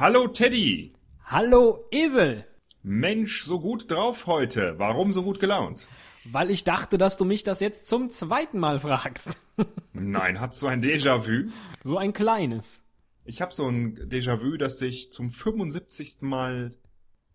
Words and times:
Hallo 0.00 0.28
Teddy. 0.28 0.94
Hallo 1.26 1.84
Esel. 1.90 2.46
Mensch, 2.82 3.44
so 3.44 3.60
gut 3.60 3.90
drauf 3.90 4.26
heute. 4.26 4.78
Warum 4.78 5.12
so 5.12 5.22
gut 5.22 5.40
gelaunt? 5.40 5.88
Weil 6.24 6.50
ich 6.50 6.64
dachte, 6.64 6.96
dass 6.96 7.18
du 7.18 7.26
mich 7.26 7.44
das 7.44 7.60
jetzt 7.60 7.86
zum 7.86 8.08
zweiten 8.08 8.60
Mal 8.60 8.80
fragst. 8.80 9.36
Nein, 9.92 10.40
hast 10.40 10.62
du 10.62 10.68
ein 10.68 10.82
Déjà-vu? 10.82 11.50
So 11.84 11.98
ein 11.98 12.14
kleines. 12.14 12.82
Ich 13.26 13.42
habe 13.42 13.52
so 13.52 13.68
ein 13.68 13.94
Déjà-vu, 14.08 14.56
das 14.56 14.78
sich 14.78 15.12
zum 15.12 15.32
75. 15.32 16.22
Mal 16.22 16.74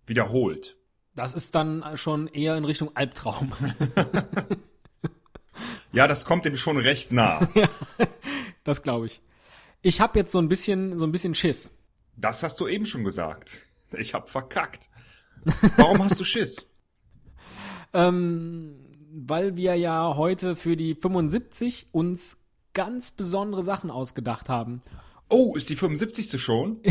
wiederholt. 0.07 0.75
Das 1.13 1.35
ist 1.35 1.53
dann 1.53 1.85
schon 1.93 2.27
eher 2.29 2.57
in 2.57 2.65
Richtung 2.65 2.89
Albtraum. 2.95 3.53
ja, 5.91 6.07
das 6.07 6.25
kommt 6.25 6.45
dem 6.45 6.57
schon 6.57 6.77
recht 6.77 7.11
nah. 7.11 7.47
das 8.63 8.81
glaube 8.81 9.05
ich. 9.05 9.21
Ich 9.83 10.01
habe 10.01 10.17
jetzt 10.17 10.31
so 10.31 10.39
ein 10.39 10.49
bisschen 10.49 10.97
so 10.97 11.05
ein 11.05 11.11
bisschen 11.11 11.35
Schiss. 11.35 11.74
Das 12.17 12.43
hast 12.43 12.59
du 12.59 12.67
eben 12.67 12.85
schon 12.85 13.03
gesagt. 13.03 13.59
Ich 13.97 14.13
hab 14.13 14.29
verkackt. 14.29 14.89
Warum 15.77 16.03
hast 16.03 16.19
du 16.19 16.25
Schiss? 16.25 16.67
ähm, 17.93 18.75
weil 19.13 19.55
wir 19.55 19.75
ja 19.75 20.17
heute 20.17 20.57
für 20.57 20.75
die 20.75 20.95
75 20.95 21.87
uns 21.91 22.37
ganz 22.73 23.11
besondere 23.11 23.63
Sachen 23.63 23.91
ausgedacht 23.91 24.49
haben. 24.49 24.81
Oh, 25.29 25.55
ist 25.55 25.69
die 25.69 25.75
75. 25.75 26.41
schon? 26.41 26.81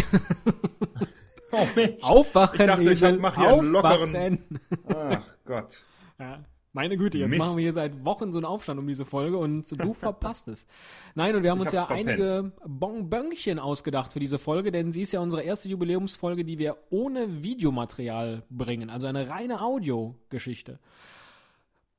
oh 1.53 1.67
Mensch. 1.75 2.03
Aufwachen, 2.03 2.61
ich 2.61 2.67
dachte, 2.67 2.83
Esel, 2.85 3.15
ich 3.17 3.21
mach 3.21 3.37
hier 3.37 3.49
einen 3.49 3.73
lockeren. 3.73 4.45
Ach 4.89 5.37
Gott. 5.45 5.85
Ja. 6.19 6.45
Meine 6.75 6.97
Güte, 6.97 7.19
jetzt 7.19 7.31
Mist. 7.31 7.39
machen 7.39 7.57
wir 7.57 7.63
hier 7.63 7.73
seit 7.73 8.05
Wochen 8.05 8.33
so 8.33 8.39
einen 8.39 8.45
Aufstand 8.45 8.81
um 8.81 8.87
diese 8.89 9.05
Folge 9.05 9.39
und 9.39 9.71
du 9.81 9.95
verpasst 9.95 10.49
es. 10.49 10.67
Nein, 11.15 11.37
und 11.37 11.45
wir 11.45 11.53
haben 11.53 11.59
ich 11.59 11.67
uns 11.67 11.73
ja 11.73 11.85
verpennt. 11.85 12.11
einige 12.11 12.53
Bonbönchen 12.67 13.61
ausgedacht 13.61 14.13
für 14.13 14.19
diese 14.19 14.41
Folge, 14.41 14.73
denn 14.73 14.91
sie 14.91 15.03
ist 15.03 15.13
ja 15.13 15.21
unsere 15.21 15.43
erste 15.43 15.69
Jubiläumsfolge, 15.69 16.45
die 16.45 16.59
wir 16.59 16.77
ohne 16.91 17.45
Videomaterial 17.45 18.43
bringen, 18.51 18.91
also 18.91 19.07
eine 19.07 19.31
reine 19.31 19.63
Audiogeschichte. 19.63 20.81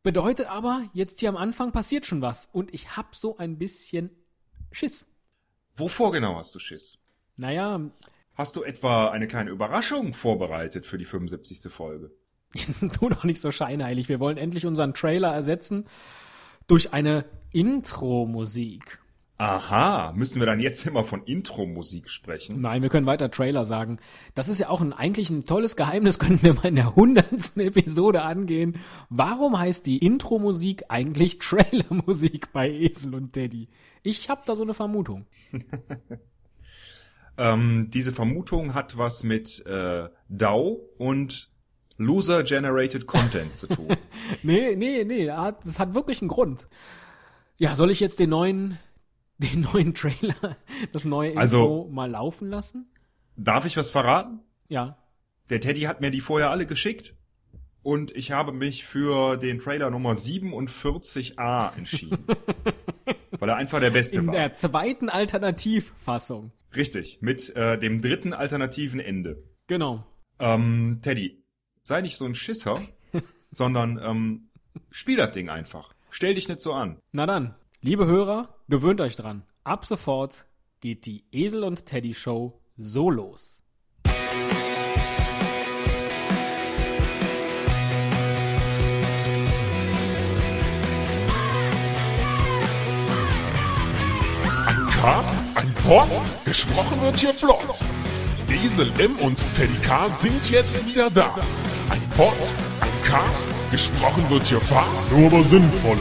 Bedeutet 0.04 0.48
aber, 0.48 0.84
jetzt 0.92 1.22
hier 1.22 1.30
am 1.30 1.38
Anfang 1.38 1.72
passiert 1.72 2.06
schon 2.06 2.22
was 2.22 2.50
und 2.52 2.74
ich 2.74 2.98
hab 2.98 3.16
so 3.16 3.38
ein 3.38 3.58
bisschen 3.58 4.10
Schiss. 4.74 5.08
Wovor 5.78 6.12
genau 6.12 6.36
hast 6.36 6.54
du 6.54 6.60
Schiss? 6.60 7.00
Naja. 7.38 7.80
Hast 8.34 8.58
du 8.58 8.64
etwa 8.64 9.08
eine 9.10 9.28
kleine 9.28 9.52
Überraschung 9.52 10.14
vorbereitet 10.14 10.86
für 10.86 10.98
die 10.98 11.06
75. 11.06 11.72
Folge? 11.72 12.12
tu 12.94 13.10
doch 13.10 13.24
nicht 13.24 13.42
so 13.42 13.52
scheinheilig. 13.52 14.10
Wir 14.10 14.20
wollen 14.20 14.38
endlich 14.38 14.66
unseren 14.66 14.94
Trailer 14.94 15.34
ersetzen 15.34 15.86
durch 16.68 16.94
eine 16.94 17.26
Intro-Musik. 17.52 19.00
Aha, 19.38 20.14
müssen 20.16 20.40
wir 20.40 20.46
dann 20.46 20.62
jetzt 20.62 20.86
immer 20.86 21.04
von 21.04 21.24
Intro-Musik 21.24 22.10
sprechen? 22.10 22.62
Nein, 22.62 22.82
wir 22.82 22.90
können 22.90 23.06
weiter 23.06 23.30
Trailer 23.30 23.66
sagen. 23.66 24.00
Das 24.34 24.48
ist 24.48 24.60
ja 24.60 24.70
auch 24.70 24.80
ein, 24.80 24.94
eigentlich 24.94 25.30
ein 25.30 25.46
tolles 25.46 25.76
Geheimnis, 25.76 26.20
können 26.20 26.42
wir 26.42 26.54
mal 26.54 26.66
in 26.66 26.76
der 26.76 26.96
hundertsten 26.96 27.62
Episode 27.62 28.22
angehen. 28.22 28.80
Warum 29.10 29.60
heißt 29.60 29.86
die 29.86 29.98
Intro-Musik 29.98 30.86
eigentlich 30.88 31.40
Trailer-Musik 31.40 32.54
bei 32.54 32.70
Esel 32.70 33.14
und 33.14 33.34
Teddy? 33.34 33.68
Ich 34.04 34.30
habe 34.30 34.44
da 34.46 34.56
so 34.56 34.64
eine 34.64 34.74
Vermutung. 34.74 35.26
ähm, 37.38 37.90
diese 37.94 38.14
Vermutung 38.14 38.74
hat 38.74 38.98
was 38.98 39.24
mit 39.24 39.66
äh, 39.66 40.08
DAO 40.30 40.80
und 40.98 41.50
Loser-Generated 41.98 43.08
Content 43.08 43.56
zu 43.56 43.68
tun. 43.68 43.88
nee, 44.44 44.76
nee, 44.76 45.04
nee, 45.04 45.26
das 45.26 45.80
hat 45.80 45.94
wirklich 45.94 46.22
einen 46.22 46.30
Grund. 46.30 46.68
Ja, 47.58 47.76
soll 47.76 47.92
ich 47.92 48.00
jetzt 48.00 48.20
den 48.20 48.30
neuen, 48.32 48.78
den 49.38 49.62
neuen 49.62 49.94
Trailer, 49.94 50.58
das 50.92 51.06
neue 51.06 51.38
also, 51.38 51.58
Intro 51.58 51.90
mal 51.92 52.10
laufen 52.10 52.50
lassen? 52.50 52.88
Darf 53.38 53.66
ich 53.66 53.78
was 53.78 53.92
verraten? 53.92 54.40
Ja. 54.68 54.98
Der 55.50 55.60
Teddy 55.62 55.82
hat 55.82 56.02
mir 56.02 56.12
die 56.12 56.22
vorher 56.22 56.50
alle 56.50 56.66
geschickt 56.66 57.16
und 57.84 58.16
ich 58.16 58.32
habe 58.32 58.52
mich 58.52 58.86
für 58.86 59.38
den 59.38 59.60
Trailer 59.60 59.92
Nummer 59.92 60.14
47a 60.14 61.76
entschieden. 61.78 62.26
weil 63.40 63.50
er 63.50 63.56
einfach 63.58 63.80
der 63.80 63.92
beste 63.92 64.20
In 64.20 64.28
war. 64.28 64.34
In 64.34 64.40
der 64.40 64.54
zweiten 64.54 65.10
Alternativfassung. 65.10 66.52
Richtig, 66.76 67.20
mit 67.22 67.56
äh, 67.56 67.78
dem 67.78 68.02
dritten 68.02 68.34
alternativen 68.34 69.00
Ende. 69.00 69.44
Genau. 69.68 70.06
Ähm, 70.40 71.00
Teddy, 71.02 71.44
sei 71.86 72.02
nicht 72.02 72.18
so 72.18 72.26
ein 72.26 72.36
Schisser, 72.36 72.82
sondern 73.52 74.02
ähm, 74.04 74.50
spiel 74.92 75.18
das 75.18 75.32
Ding 75.32 75.50
einfach. 75.50 75.94
Stell 76.10 76.34
dich 76.34 76.50
nicht 76.50 76.60
so 76.60 76.74
an. 76.74 76.98
Na 77.12 77.26
dann, 77.26 77.56
liebe 77.82 78.06
Hörer, 78.08 78.50
gewöhnt 78.68 79.02
euch 79.02 79.16
dran. 79.16 79.44
Ab 79.64 79.86
sofort 79.86 80.46
geht 80.82 81.06
die 81.06 81.26
Esel 81.32 81.64
und 81.64 81.86
Teddy 81.86 82.14
Show 82.14 82.60
so 82.76 83.10
los. 83.10 83.62
Ein 94.68 94.88
Cast, 94.88 95.36
ein 95.56 95.74
Pod, 95.84 96.10
gesprochen 96.46 97.02
wird 97.02 97.20
hier 97.20 97.34
flott. 97.34 97.80
Esel 98.50 98.92
M 98.98 99.16
und 99.18 99.38
Teddy 99.54 99.78
K 99.82 100.10
sind 100.10 100.50
jetzt 100.50 100.84
wieder 100.88 101.12
da. 101.12 101.36
Ein 101.90 102.02
Pod, 102.16 102.34
ein 102.82 103.04
Cast, 103.04 103.48
gesprochen 103.72 104.28
wird 104.30 104.48
hier 104.48 104.60
fast, 104.60 105.12
nur 105.12 105.28
aber 105.28 105.44
sinnvoll. 105.44 105.98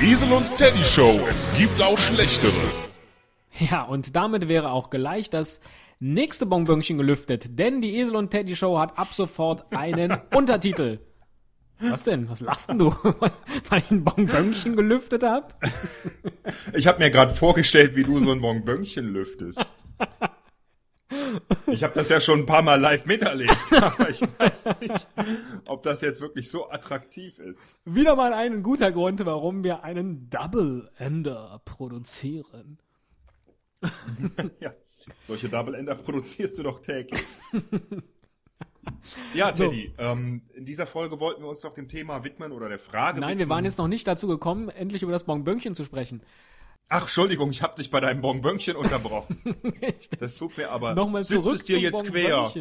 Die 0.00 0.10
Esel 0.10 0.32
und 0.32 0.54
Teddy 0.56 0.84
Show, 0.84 1.20
es 1.30 1.48
gibt 1.56 1.80
auch 1.80 1.98
schlechtere. 1.98 2.52
Ja, 3.58 3.82
und 3.82 4.16
damit 4.16 4.48
wäre 4.48 4.70
auch 4.70 4.90
gleich 4.90 5.30
das 5.30 5.60
nächste 6.00 6.46
Bonbönchen 6.46 6.98
gelüftet, 6.98 7.58
denn 7.58 7.80
die 7.80 7.96
Esel 7.96 8.16
und 8.16 8.30
Teddy 8.30 8.56
Show 8.56 8.78
hat 8.78 8.98
ab 8.98 9.08
sofort 9.12 9.66
einen 9.74 10.16
Untertitel. 10.34 10.98
Was 11.80 12.04
denn? 12.04 12.28
Was 12.28 12.40
lachst 12.40 12.70
denn 12.70 12.78
du, 12.78 12.90
weil 13.68 13.78
ich 13.78 13.90
ein 13.90 14.02
Bonbönchen 14.04 14.74
gelüftet 14.74 15.22
hab? 15.22 15.60
Ich 16.74 16.88
habe 16.88 16.98
mir 16.98 17.10
gerade 17.10 17.34
vorgestellt, 17.34 17.94
wie 17.94 18.02
du 18.02 18.18
so 18.18 18.32
ein 18.32 18.40
Bonbönchen 18.40 19.12
lüftest. 19.12 19.72
Ich 21.66 21.82
habe 21.82 21.94
das 21.94 22.08
ja 22.10 22.20
schon 22.20 22.40
ein 22.40 22.46
paar 22.46 22.62
Mal 22.62 22.78
live 22.78 23.06
miterlebt, 23.06 23.56
aber 23.80 24.10
ich 24.10 24.20
weiß 24.20 24.66
nicht, 24.80 25.08
ob 25.66 25.82
das 25.82 26.02
jetzt 26.02 26.20
wirklich 26.20 26.50
so 26.50 26.70
attraktiv 26.70 27.38
ist. 27.38 27.78
Wieder 27.84 28.14
mal 28.14 28.34
ein 28.34 28.62
guter 28.62 28.92
Grund, 28.92 29.24
warum 29.24 29.64
wir 29.64 29.84
einen 29.84 30.28
Double 30.28 30.88
Ender 30.98 31.62
produzieren. 31.64 32.78
ja, 34.60 34.74
solche 35.22 35.48
Double 35.48 35.74
Ender 35.74 35.94
produzierst 35.94 36.58
du 36.58 36.64
doch 36.64 36.80
täglich. 36.82 37.24
Ja, 39.34 39.52
Teddy, 39.52 39.92
so. 39.96 40.02
ähm, 40.02 40.42
in 40.54 40.64
dieser 40.64 40.86
Folge 40.86 41.20
wollten 41.20 41.42
wir 41.42 41.48
uns 41.48 41.60
doch 41.60 41.74
dem 41.74 41.88
Thema 41.88 42.24
widmen 42.24 42.52
oder 42.52 42.68
der 42.68 42.78
Frage. 42.78 43.20
Nein, 43.20 43.30
widmen. 43.30 43.38
wir 43.38 43.48
waren 43.48 43.64
jetzt 43.64 43.78
noch 43.78 43.88
nicht 43.88 44.06
dazu 44.06 44.26
gekommen, 44.26 44.68
endlich 44.68 45.02
über 45.02 45.12
das 45.12 45.24
Bonbönchen 45.24 45.74
zu 45.74 45.84
sprechen. 45.84 46.22
Ach, 46.90 47.02
Entschuldigung, 47.02 47.50
ich 47.50 47.62
habe 47.62 47.74
dich 47.74 47.90
bei 47.90 48.00
deinem 48.00 48.22
Bonbönchen 48.22 48.74
unterbrochen. 48.74 49.38
das 50.20 50.36
tut 50.36 50.56
mir 50.56 50.70
aber. 50.70 50.94
Nochmal 50.94 51.24
zurück 51.24 51.44
Sitzt 51.44 51.60
es 51.60 51.64
dir 51.64 51.78
jetzt 51.78 52.06
quer? 52.06 52.50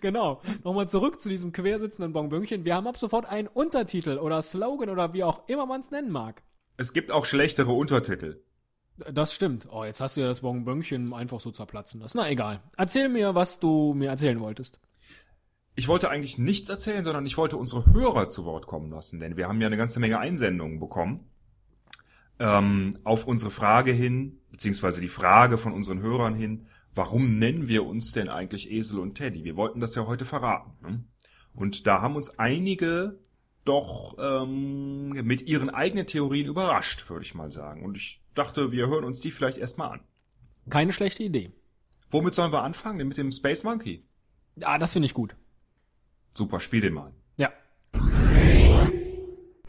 genau. 0.00 0.42
Nochmal 0.64 0.88
zurück 0.88 1.20
zu 1.20 1.28
diesem 1.28 1.52
quersitzenden 1.52 2.12
Bonbönchen. 2.12 2.64
Wir 2.64 2.74
haben 2.74 2.88
ab 2.88 2.98
sofort 2.98 3.26
einen 3.26 3.46
Untertitel 3.46 4.18
oder 4.18 4.42
Slogan 4.42 4.90
oder 4.90 5.12
wie 5.12 5.22
auch 5.22 5.48
immer 5.48 5.66
man 5.66 5.82
es 5.82 5.92
nennen 5.92 6.10
mag. 6.10 6.42
Es 6.76 6.92
gibt 6.92 7.12
auch 7.12 7.24
schlechtere 7.24 7.72
Untertitel. 7.72 8.42
Das 9.10 9.32
stimmt. 9.32 9.68
Oh, 9.70 9.84
jetzt 9.84 10.00
hast 10.00 10.16
du 10.16 10.22
ja 10.22 10.26
das 10.26 10.40
Bonbönchen 10.40 11.14
einfach 11.14 11.40
so 11.40 11.52
zerplatzen 11.52 12.00
lassen. 12.00 12.18
Na 12.18 12.28
egal. 12.28 12.60
Erzähl 12.76 13.08
mir, 13.08 13.36
was 13.36 13.60
du 13.60 13.94
mir 13.94 14.08
erzählen 14.08 14.40
wolltest 14.40 14.80
ich 15.80 15.88
wollte 15.88 16.10
eigentlich 16.10 16.36
nichts 16.36 16.68
erzählen, 16.68 17.02
sondern 17.02 17.24
ich 17.24 17.38
wollte 17.38 17.56
unsere 17.56 17.86
Hörer 17.86 18.28
zu 18.28 18.44
Wort 18.44 18.66
kommen 18.66 18.90
lassen, 18.90 19.18
denn 19.18 19.38
wir 19.38 19.48
haben 19.48 19.62
ja 19.62 19.66
eine 19.66 19.78
ganze 19.78 19.98
Menge 19.98 20.18
Einsendungen 20.18 20.78
bekommen 20.78 21.30
ähm, 22.38 22.98
auf 23.02 23.26
unsere 23.26 23.50
Frage 23.50 23.90
hin, 23.90 24.40
beziehungsweise 24.50 25.00
die 25.00 25.08
Frage 25.08 25.56
von 25.56 25.72
unseren 25.72 26.02
Hörern 26.02 26.34
hin, 26.34 26.66
warum 26.94 27.38
nennen 27.38 27.66
wir 27.66 27.86
uns 27.86 28.12
denn 28.12 28.28
eigentlich 28.28 28.70
Esel 28.70 28.98
und 28.98 29.14
Teddy? 29.14 29.42
Wir 29.42 29.56
wollten 29.56 29.80
das 29.80 29.94
ja 29.94 30.06
heute 30.06 30.26
verraten. 30.26 30.72
Ne? 30.82 31.02
Und 31.54 31.86
da 31.86 32.02
haben 32.02 32.14
uns 32.14 32.38
einige 32.38 33.18
doch 33.64 34.18
ähm, 34.18 35.12
mit 35.24 35.48
ihren 35.48 35.70
eigenen 35.70 36.06
Theorien 36.06 36.46
überrascht, 36.46 37.08
würde 37.08 37.24
ich 37.24 37.34
mal 37.34 37.50
sagen. 37.50 37.86
Und 37.86 37.96
ich 37.96 38.20
dachte, 38.34 38.70
wir 38.70 38.86
hören 38.88 39.04
uns 39.04 39.20
die 39.20 39.30
vielleicht 39.30 39.56
erstmal 39.56 39.92
an. 39.92 40.00
Keine 40.68 40.92
schlechte 40.92 41.22
Idee. 41.22 41.52
Womit 42.10 42.34
sollen 42.34 42.52
wir 42.52 42.64
anfangen? 42.64 43.08
Mit 43.08 43.16
dem 43.16 43.32
Space 43.32 43.64
Monkey? 43.64 44.04
Ja, 44.56 44.76
das 44.76 44.92
finde 44.92 45.06
ich 45.06 45.14
gut. 45.14 45.36
Super, 46.32 46.60
spiel 46.60 46.80
den 46.80 46.94
mal. 46.94 47.12
Ja. 47.36 47.50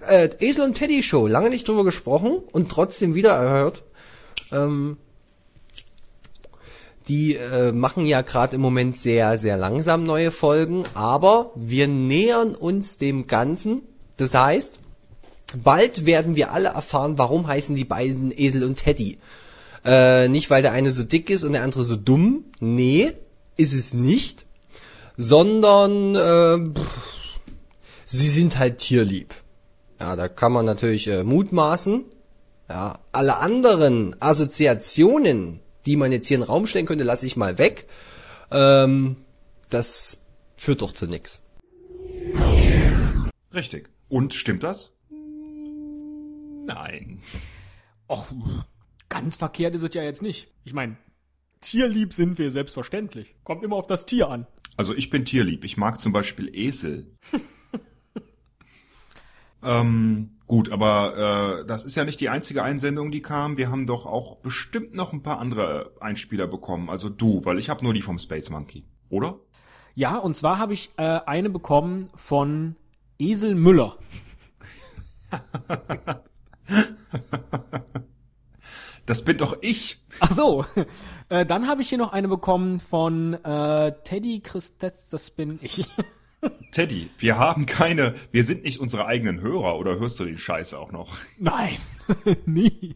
Äh, 0.07 0.29
Esel 0.39 0.65
und 0.65 0.75
Teddy 0.75 1.03
Show, 1.03 1.27
lange 1.27 1.49
nicht 1.49 1.67
drüber 1.67 1.83
gesprochen 1.83 2.39
und 2.51 2.69
trotzdem 2.69 3.15
wieder 3.15 3.31
erhört. 3.31 3.83
Ähm, 4.51 4.97
die 7.07 7.35
äh, 7.35 7.71
machen 7.71 8.05
ja 8.05 8.21
gerade 8.21 8.55
im 8.55 8.61
Moment 8.61 8.95
sehr, 8.95 9.37
sehr 9.37 9.57
langsam 9.57 10.03
neue 10.03 10.31
Folgen, 10.31 10.85
aber 10.93 11.51
wir 11.55 11.87
nähern 11.87 12.55
uns 12.55 12.97
dem 12.97 13.27
Ganzen. 13.27 13.81
Das 14.17 14.33
heißt, 14.33 14.79
bald 15.63 16.05
werden 16.05 16.35
wir 16.35 16.51
alle 16.51 16.69
erfahren, 16.69 17.17
warum 17.17 17.47
heißen 17.47 17.75
die 17.75 17.85
beiden 17.85 18.31
Esel 18.31 18.63
und 18.63 18.77
Teddy. 18.77 19.17
Äh, 19.83 20.29
nicht, 20.29 20.49
weil 20.49 20.61
der 20.61 20.73
eine 20.73 20.91
so 20.91 21.03
dick 21.03 21.29
ist 21.29 21.43
und 21.43 21.53
der 21.53 21.63
andere 21.63 21.83
so 21.83 21.95
dumm. 21.95 22.45
Nee, 22.59 23.13
ist 23.57 23.73
es 23.73 23.93
nicht. 23.93 24.45
Sondern 25.23 26.15
äh, 26.15 26.73
pff, 26.73 27.39
sie 28.05 28.27
sind 28.27 28.57
halt 28.57 28.79
tierlieb. 28.79 29.35
Ja, 29.99 30.15
da 30.15 30.27
kann 30.27 30.51
man 30.51 30.65
natürlich 30.65 31.07
äh, 31.07 31.23
mutmaßen. 31.23 32.05
Ja, 32.67 32.97
alle 33.11 33.37
anderen 33.37 34.15
Assoziationen, 34.19 35.59
die 35.85 35.95
man 35.95 36.11
jetzt 36.11 36.25
hier 36.25 36.35
in 36.35 36.41
den 36.41 36.47
Raum 36.47 36.65
stellen 36.65 36.87
könnte, 36.87 37.03
lasse 37.03 37.27
ich 37.27 37.37
mal 37.37 37.59
weg. 37.59 37.87
Ähm, 38.49 39.17
das 39.69 40.21
führt 40.55 40.81
doch 40.81 40.91
zu 40.91 41.05
nix. 41.05 41.43
Richtig. 43.53 43.89
Und 44.09 44.33
stimmt 44.33 44.63
das? 44.63 44.95
Nein. 46.65 47.21
Och, 48.09 48.25
ganz 49.07 49.35
verkehrt 49.35 49.75
ist 49.75 49.83
es 49.83 49.93
ja 49.93 50.01
jetzt 50.01 50.23
nicht. 50.23 50.51
Ich 50.63 50.73
meine, 50.73 50.97
tierlieb 51.61 52.13
sind 52.13 52.37
wir 52.37 52.51
selbstverständlich. 52.51 53.35
Kommt 53.43 53.63
immer 53.63 53.75
auf 53.75 53.87
das 53.87 54.05
Tier 54.05 54.29
an. 54.29 54.47
Also 54.77 54.93
ich 54.93 55.09
bin 55.09 55.25
tierlieb. 55.25 55.63
Ich 55.63 55.77
mag 55.77 55.99
zum 55.99 56.11
Beispiel 56.11 56.49
Esel. 56.53 57.11
ähm, 59.63 60.31
gut, 60.47 60.71
aber 60.71 61.61
äh, 61.61 61.65
das 61.65 61.85
ist 61.85 61.95
ja 61.95 62.03
nicht 62.03 62.19
die 62.19 62.29
einzige 62.29 62.63
Einsendung, 62.63 63.11
die 63.11 63.21
kam. 63.21 63.57
Wir 63.57 63.69
haben 63.69 63.85
doch 63.85 64.05
auch 64.05 64.37
bestimmt 64.37 64.93
noch 64.93 65.13
ein 65.13 65.23
paar 65.23 65.39
andere 65.39 65.93
Einspieler 65.99 66.47
bekommen. 66.47 66.89
Also 66.89 67.09
du, 67.09 67.45
weil 67.45 67.59
ich 67.59 67.69
habe 67.69 67.83
nur 67.83 67.93
die 67.93 68.01
vom 68.01 68.19
Space 68.19 68.49
Monkey, 68.49 68.85
oder? 69.09 69.39
Ja, 69.93 70.17
und 70.17 70.35
zwar 70.35 70.57
habe 70.57 70.73
ich 70.73 70.89
äh, 70.97 71.19
eine 71.25 71.49
bekommen 71.49 72.09
von 72.15 72.75
Esel 73.19 73.55
Müller. 73.55 73.97
Das 79.11 79.25
bin 79.25 79.35
doch 79.35 79.57
ich. 79.59 80.01
Ach 80.21 80.31
so. 80.31 80.65
Äh, 81.27 81.45
dann 81.45 81.65
habe 81.67 81.81
ich 81.81 81.87
hier 81.87 81.97
noch 81.97 82.11
eine 82.11 82.27
bekommen 82.27 82.81
von 82.81 83.35
äh, 83.45 83.93
Teddy 84.03 84.41
Christes, 84.41 85.07
das 85.07 85.31
bin 85.31 85.59
ich. 85.61 85.89
Teddy, 86.71 87.09
wir 87.19 87.39
haben 87.39 87.65
keine, 87.65 88.15
wir 88.33 88.43
sind 88.43 88.63
nicht 88.65 88.81
unsere 88.81 89.05
eigenen 89.05 89.39
Hörer, 89.39 89.77
oder 89.77 89.97
hörst 89.97 90.19
du 90.19 90.25
den 90.25 90.37
Scheiß 90.37 90.73
auch 90.73 90.91
noch? 90.91 91.17
Nein, 91.37 91.77
nie. 92.45 92.95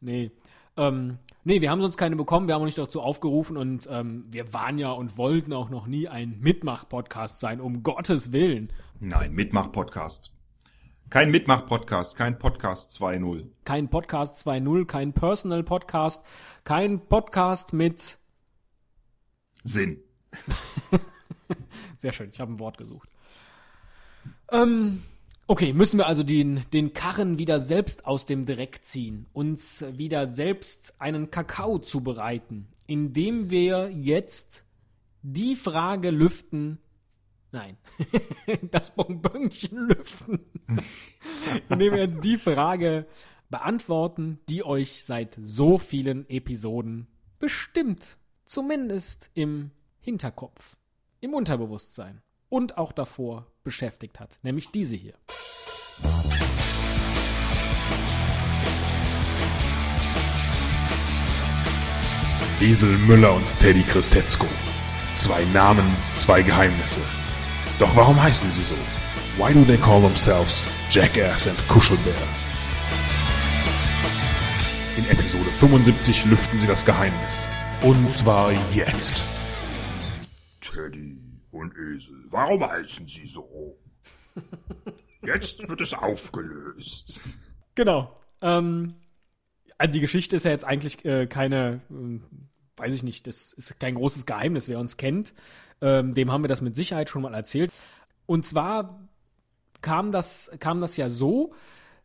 nee. 0.00 0.30
Ähm, 0.76 1.18
nee, 1.42 1.60
wir 1.60 1.70
haben 1.70 1.80
sonst 1.80 1.96
keine 1.96 2.14
bekommen, 2.14 2.46
wir 2.46 2.54
haben 2.54 2.62
auch 2.62 2.66
nicht 2.66 2.78
dazu 2.78 3.00
aufgerufen 3.00 3.56
und 3.56 3.88
ähm, 3.90 4.24
wir 4.30 4.52
waren 4.52 4.78
ja 4.78 4.92
und 4.92 5.18
wollten 5.18 5.52
auch 5.52 5.68
noch 5.68 5.88
nie 5.88 6.06
ein 6.06 6.38
Mitmach-Podcast 6.38 7.40
sein, 7.40 7.60
um 7.60 7.82
Gottes 7.82 8.30
Willen. 8.30 8.72
Nein, 9.00 9.32
Mitmach-Podcast. 9.32 10.35
Kein 11.08 11.30
Mitmach-Podcast, 11.30 12.16
kein 12.16 12.36
Podcast 12.36 13.00
2.0. 13.00 13.46
Kein 13.64 13.88
Podcast 13.88 14.44
2.0, 14.44 14.86
kein 14.86 15.12
Personal-Podcast, 15.12 16.20
kein 16.64 17.06
Podcast 17.06 17.72
mit 17.72 18.18
Sinn. 19.62 19.98
Sehr 21.98 22.12
schön, 22.12 22.30
ich 22.30 22.40
habe 22.40 22.52
ein 22.52 22.58
Wort 22.58 22.76
gesucht. 22.76 23.08
Ähm, 24.50 25.04
okay, 25.46 25.72
müssen 25.72 25.98
wir 25.98 26.08
also 26.08 26.24
den, 26.24 26.64
den 26.72 26.92
Karren 26.92 27.38
wieder 27.38 27.60
selbst 27.60 28.04
aus 28.04 28.26
dem 28.26 28.44
Dreck 28.44 28.80
ziehen, 28.82 29.26
uns 29.32 29.84
wieder 29.92 30.26
selbst 30.26 30.94
einen 30.98 31.30
Kakao 31.30 31.78
zubereiten, 31.78 32.66
indem 32.88 33.48
wir 33.48 33.90
jetzt 33.92 34.64
die 35.22 35.54
Frage 35.54 36.10
lüften, 36.10 36.80
Nein. 37.56 37.78
das 38.70 38.90
Bonbönchen 38.94 39.88
lüften. 39.88 40.40
Indem 41.70 41.94
wir 41.94 42.00
jetzt 42.00 42.22
die 42.22 42.36
Frage 42.36 43.06
beantworten, 43.48 44.40
die 44.50 44.62
euch 44.62 45.04
seit 45.04 45.38
so 45.40 45.78
vielen 45.78 46.28
Episoden 46.28 47.06
bestimmt, 47.38 48.18
zumindest 48.44 49.30
im 49.32 49.70
Hinterkopf, 50.00 50.76
im 51.20 51.32
Unterbewusstsein 51.32 52.20
und 52.50 52.76
auch 52.76 52.92
davor 52.92 53.46
beschäftigt 53.64 54.20
hat, 54.20 54.38
nämlich 54.42 54.68
diese 54.68 54.96
hier. 54.96 55.14
Esel 62.60 62.98
Müller 62.98 63.32
und 63.32 63.58
Teddy 63.60 63.82
Christetzko. 63.82 64.46
Zwei 65.14 65.42
Namen, 65.54 65.86
zwei 66.12 66.42
Geheimnisse. 66.42 67.00
Doch 67.78 67.94
warum 67.94 68.20
heißen 68.22 68.50
sie 68.52 68.64
so? 68.64 68.74
Why 69.36 69.52
do 69.52 69.62
they 69.62 69.76
call 69.76 70.00
themselves 70.00 70.66
Jackass 70.90 71.46
and 71.46 71.58
Kuschelbär? 71.68 72.14
In 74.96 75.06
Episode 75.10 75.50
75 75.50 76.24
lüften 76.24 76.58
sie 76.58 76.66
das 76.66 76.86
Geheimnis. 76.86 77.46
Und 77.82 78.10
zwar 78.10 78.52
jetzt. 78.72 79.22
Teddy 80.62 81.18
und 81.50 81.74
Esel, 81.76 82.16
warum 82.30 82.66
heißen 82.66 83.06
sie 83.06 83.26
so? 83.26 83.78
Jetzt 85.22 85.68
wird 85.68 85.80
es 85.82 85.92
aufgelöst. 85.92 87.20
Genau. 87.74 88.18
Ähm, 88.40 88.94
also 89.76 89.92
die 89.92 90.00
Geschichte 90.00 90.36
ist 90.36 90.44
ja 90.44 90.50
jetzt 90.52 90.64
eigentlich 90.64 91.04
äh, 91.04 91.26
keine, 91.26 91.82
äh, 91.90 92.20
weiß 92.78 92.94
ich 92.94 93.02
nicht, 93.02 93.26
das 93.26 93.52
ist 93.52 93.78
kein 93.78 93.96
großes 93.96 94.24
Geheimnis, 94.24 94.68
wer 94.68 94.78
uns 94.78 94.96
kennt. 94.96 95.34
Ähm, 95.80 96.14
dem 96.14 96.30
haben 96.32 96.42
wir 96.42 96.48
das 96.48 96.60
mit 96.60 96.76
Sicherheit 96.76 97.08
schon 97.08 97.22
mal 97.22 97.34
erzählt. 97.34 97.72
Und 98.26 98.46
zwar 98.46 99.08
kam 99.80 100.10
das, 100.10 100.50
kam 100.58 100.80
das 100.80 100.96
ja 100.96 101.08
so, 101.08 101.52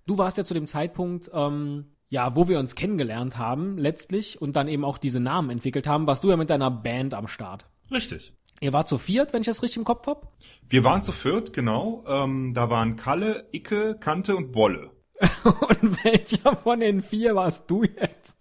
du 0.05 0.17
warst 0.17 0.37
ja 0.37 0.43
zu 0.43 0.53
dem 0.53 0.67
Zeitpunkt, 0.67 1.31
ähm, 1.33 1.85
ja, 2.09 2.35
wo 2.35 2.47
wir 2.47 2.59
uns 2.59 2.75
kennengelernt 2.75 3.37
haben, 3.37 3.77
letztlich, 3.77 4.41
und 4.41 4.55
dann 4.55 4.67
eben 4.67 4.83
auch 4.83 4.97
diese 4.97 5.21
Namen 5.21 5.49
entwickelt 5.49 5.87
haben, 5.87 6.07
warst 6.07 6.23
du 6.23 6.29
ja 6.29 6.37
mit 6.37 6.49
deiner 6.49 6.69
Band 6.69 7.13
am 7.13 7.27
Start. 7.27 7.65
Richtig. 7.89 8.33
Ihr 8.59 8.73
wart 8.73 8.87
zu 8.87 8.97
viert, 8.97 9.33
wenn 9.33 9.41
ich 9.41 9.47
das 9.47 9.63
richtig 9.63 9.77
im 9.77 9.85
Kopf 9.85 10.05
hab? 10.07 10.33
Wir 10.69 10.83
waren 10.83 11.01
zu 11.01 11.13
viert, 11.13 11.53
genau. 11.53 12.03
Ähm, 12.07 12.53
da 12.53 12.69
waren 12.69 12.95
Kalle, 12.97 13.47
Icke, 13.53 13.95
Kante 13.99 14.35
und 14.35 14.51
Bolle. 14.51 14.91
und 15.43 16.03
welcher 16.03 16.55
von 16.55 16.79
den 16.81 17.01
vier 17.01 17.35
warst 17.35 17.69
du 17.71 17.83
jetzt? 17.83 18.37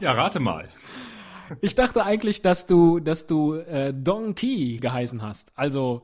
ja, 0.00 0.12
rate 0.12 0.40
mal. 0.40 0.68
Ich 1.60 1.74
dachte 1.74 2.04
eigentlich, 2.04 2.42
dass 2.42 2.66
du, 2.66 3.00
dass 3.00 3.26
du 3.26 3.54
äh, 3.54 3.92
Donkey 3.94 4.78
geheißen 4.78 5.22
hast. 5.22 5.52
Also 5.54 6.02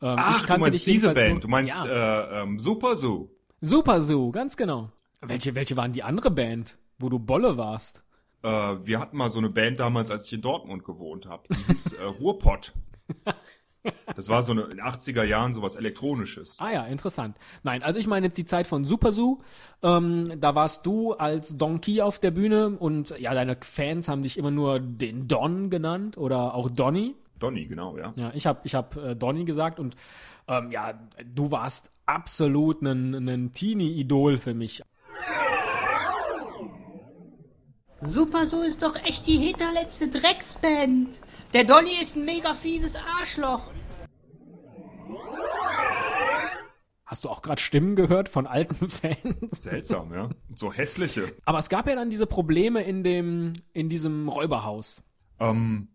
ähm, 0.00 0.16
Ach, 0.18 0.40
ich 0.40 0.46
kannte 0.46 0.64
du 0.66 0.70
meinst 0.70 0.86
diese 0.86 1.14
Band. 1.14 1.30
Nur, 1.30 1.40
du 1.40 1.48
meinst 1.48 1.84
ja. 1.84 2.40
äh, 2.40 2.42
ähm, 2.42 2.58
Super 2.58 2.96
Zoo. 2.96 3.28
Super 3.60 4.00
Zoo, 4.00 4.32
ganz 4.32 4.56
genau. 4.56 4.90
Welche, 5.20 5.54
welche 5.54 5.76
waren 5.76 5.92
die 5.92 6.02
andere 6.02 6.30
Band, 6.30 6.76
wo 6.98 7.08
du 7.08 7.18
Bolle 7.18 7.56
warst? 7.56 8.02
Äh, 8.42 8.48
wir 8.48 8.98
hatten 8.98 9.16
mal 9.16 9.30
so 9.30 9.38
eine 9.38 9.50
Band 9.50 9.78
damals, 9.78 10.10
als 10.10 10.26
ich 10.26 10.32
in 10.32 10.42
Dortmund 10.42 10.84
gewohnt 10.84 11.26
habe. 11.26 11.44
Die 11.50 11.72
hieß 11.72 11.92
äh, 11.92 12.02
Ruhrpott. 12.02 12.72
Das 14.14 14.28
war 14.28 14.42
so 14.42 14.52
eine, 14.52 14.62
in 14.62 14.80
80er 14.80 15.24
Jahren 15.24 15.52
sowas 15.52 15.76
Elektronisches. 15.76 16.58
Ah 16.60 16.70
ja, 16.70 16.84
interessant. 16.84 17.36
Nein, 17.62 17.82
also 17.82 17.98
ich 17.98 18.06
meine 18.06 18.26
jetzt 18.26 18.38
die 18.38 18.44
Zeit 18.44 18.66
von 18.66 18.84
Super 18.84 19.12
Zoo. 19.12 19.40
Ähm, 19.82 20.40
da 20.40 20.54
warst 20.54 20.86
du 20.86 21.14
als 21.14 21.56
Donkey 21.56 22.00
auf 22.00 22.18
der 22.18 22.30
Bühne 22.30 22.70
und 22.70 23.18
ja, 23.18 23.34
deine 23.34 23.56
Fans 23.60 24.08
haben 24.08 24.22
dich 24.22 24.38
immer 24.38 24.50
nur 24.50 24.80
den 24.80 25.28
Don 25.28 25.70
genannt 25.70 26.16
oder 26.18 26.54
auch 26.54 26.70
Donny. 26.70 27.14
Donny, 27.38 27.66
genau, 27.66 27.96
ja. 27.96 28.12
Ja, 28.16 28.30
ich 28.34 28.46
habe 28.46 28.60
ich 28.64 28.74
hab, 28.74 28.96
äh, 28.96 29.16
Donny 29.16 29.44
gesagt 29.44 29.80
und 29.80 29.96
ähm, 30.46 30.70
ja, 30.70 30.94
du 31.24 31.50
warst 31.50 31.90
absolut 32.06 32.82
ein 32.82 33.50
Teenie-Idol 33.52 34.38
für 34.38 34.54
mich. 34.54 34.82
Super 38.04 38.46
So 38.46 38.62
ist 38.62 38.82
doch 38.82 38.96
echt 38.96 39.28
die 39.28 39.36
hinterletzte 39.36 40.08
Drecksband. 40.08 41.20
Der 41.54 41.62
Donny 41.62 41.92
ist 42.00 42.16
ein 42.16 42.24
mega 42.24 42.54
fieses 42.54 42.96
Arschloch. 42.96 43.62
Hast 47.06 47.24
du 47.24 47.28
auch 47.28 47.42
gerade 47.42 47.60
Stimmen 47.62 47.94
gehört 47.94 48.28
von 48.28 48.48
alten 48.48 48.88
Fans? 48.88 49.62
Seltsam, 49.62 50.12
ja. 50.12 50.30
So 50.52 50.72
hässliche. 50.72 51.32
Aber 51.44 51.58
es 51.60 51.68
gab 51.68 51.86
ja 51.86 51.94
dann 51.94 52.10
diese 52.10 52.26
Probleme 52.26 52.82
in 52.82 53.04
dem, 53.04 53.52
in 53.72 53.88
diesem 53.88 54.28
Räuberhaus. 54.28 55.02
Ähm, 55.38 55.88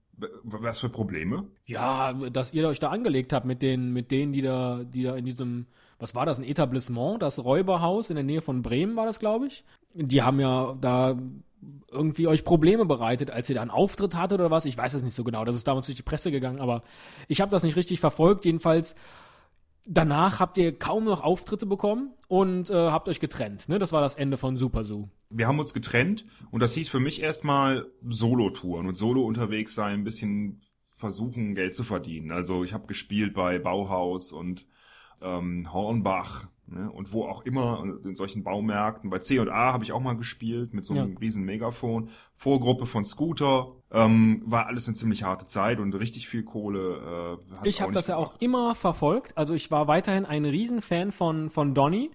was 0.44 0.80
für 0.80 0.90
Probleme? 0.90 1.48
Ja, 1.66 2.14
dass 2.14 2.54
ihr 2.54 2.68
euch 2.70 2.80
da 2.80 2.90
angelegt 2.90 3.34
habt 3.34 3.46
mit 3.46 3.62
den, 3.62 3.92
mit 3.92 4.12
denen, 4.12 4.32
die 4.32 4.42
da, 4.42 4.84
die 4.86 5.04
da 5.04 5.16
in 5.18 5.26
diesem, 5.26 5.66
was 6.00 6.16
war 6.16 6.26
das, 6.26 6.38
ein 6.40 6.46
Etablissement, 6.46 7.22
das 7.22 7.44
Räuberhaus 7.44 8.10
in 8.10 8.16
der 8.16 8.24
Nähe 8.24 8.42
von 8.42 8.62
Bremen 8.62 8.96
war 8.96 9.06
das, 9.06 9.20
glaube 9.20 9.48
ich. 9.48 9.66
Die 10.00 10.22
haben 10.22 10.40
ja 10.40 10.76
da 10.80 11.18
irgendwie 11.90 12.28
euch 12.28 12.44
Probleme 12.44 12.86
bereitet, 12.86 13.32
als 13.32 13.50
ihr 13.50 13.56
da 13.56 13.62
einen 13.62 13.72
Auftritt 13.72 14.16
hattet 14.16 14.40
oder 14.40 14.52
was. 14.52 14.66
Ich 14.66 14.78
weiß 14.78 14.94
es 14.94 15.04
nicht 15.04 15.16
so 15.16 15.24
genau. 15.24 15.46
Das 15.46 15.56
ist 15.56 15.68
damals 15.68 15.88
durch 15.88 15.96
die 15.96 16.04
Presse 16.04 16.32
gegangen, 16.32 16.60
aber 16.60 16.84
ich 17.28 17.42
habe 17.42 17.52
das 17.52 17.64
nicht 17.64 17.76
richtig 17.76 18.00
verfolgt. 18.00 18.46
Jedenfalls 18.46 18.96
danach 19.88 20.40
habt 20.40 20.58
ihr 20.58 20.78
kaum 20.78 21.06
noch 21.06 21.24
Auftritte 21.24 21.66
bekommen 21.66 22.14
und 22.28 22.70
äh, 22.70 22.74
habt 22.92 23.08
euch 23.08 23.20
getrennt. 23.20 23.70
Ne? 23.70 23.80
Das 23.80 23.92
war 23.92 24.02
das 24.02 24.16
Ende 24.16 24.38
von 24.38 24.58
Super 24.58 24.84
Zoo. 24.84 25.08
Wir 25.30 25.48
haben 25.48 25.60
uns 25.60 25.74
getrennt 25.74 26.26
und 26.52 26.62
das 26.62 26.74
hieß 26.74 26.90
für 26.90 27.00
mich 27.00 27.22
erstmal 27.22 27.88
Solo-Touren 28.08 28.88
und 28.88 28.96
Solo 28.96 29.24
unterwegs 29.24 29.74
sein, 29.74 30.02
ein 30.02 30.04
bisschen 30.04 30.60
versuchen, 30.90 31.56
Geld 31.56 31.74
zu 31.76 31.84
verdienen. 31.84 32.32
Also 32.32 32.64
ich 32.64 32.74
habe 32.74 32.88
gespielt 32.88 33.34
bei 33.34 33.60
Bauhaus 33.60 34.32
und 34.32 34.66
ähm, 35.22 35.72
Hornbach 35.72 36.48
Ne? 36.70 36.92
Und 36.92 37.14
wo 37.14 37.24
auch 37.24 37.44
immer, 37.46 37.84
in 38.04 38.16
solchen 38.16 38.44
Baumärkten. 38.44 39.10
Bei 39.10 39.20
C 39.20 39.40
und 39.40 39.50
A 39.50 39.74
habe 39.74 39.84
ich 39.84 39.94
auch 39.94 40.02
mal 40.02 40.18
gespielt 40.18 40.74
mit 40.74 40.86
so 40.86 40.94
einem 40.94 41.14
ja. 41.14 41.18
riesen 41.20 41.44
Megafon. 41.44 42.10
Vorgruppe 42.36 42.86
von 42.86 43.06
Scooter. 43.06 43.72
Ähm, 43.90 44.44
war 44.46 44.68
alles 44.68 44.88
eine 44.88 44.96
ziemlich 44.96 45.24
harte 45.24 45.46
Zeit 45.46 45.80
und 45.80 45.94
richtig 45.96 46.28
viel 46.28 46.44
Kohle. 46.44 47.40
Äh, 47.64 47.68
ich 47.68 47.82
habe 47.82 47.94
das 47.94 48.08
ja 48.08 48.18
auch 48.18 48.36
immer 48.40 48.76
verfolgt. 48.76 49.38
Also 49.38 49.54
ich 49.54 49.72
war 49.72 49.88
weiterhin 49.88 50.26
ein 50.26 50.44
Riesenfan 50.44 51.12
von, 51.14 51.50
von 51.50 51.74
Donny. 51.74 52.12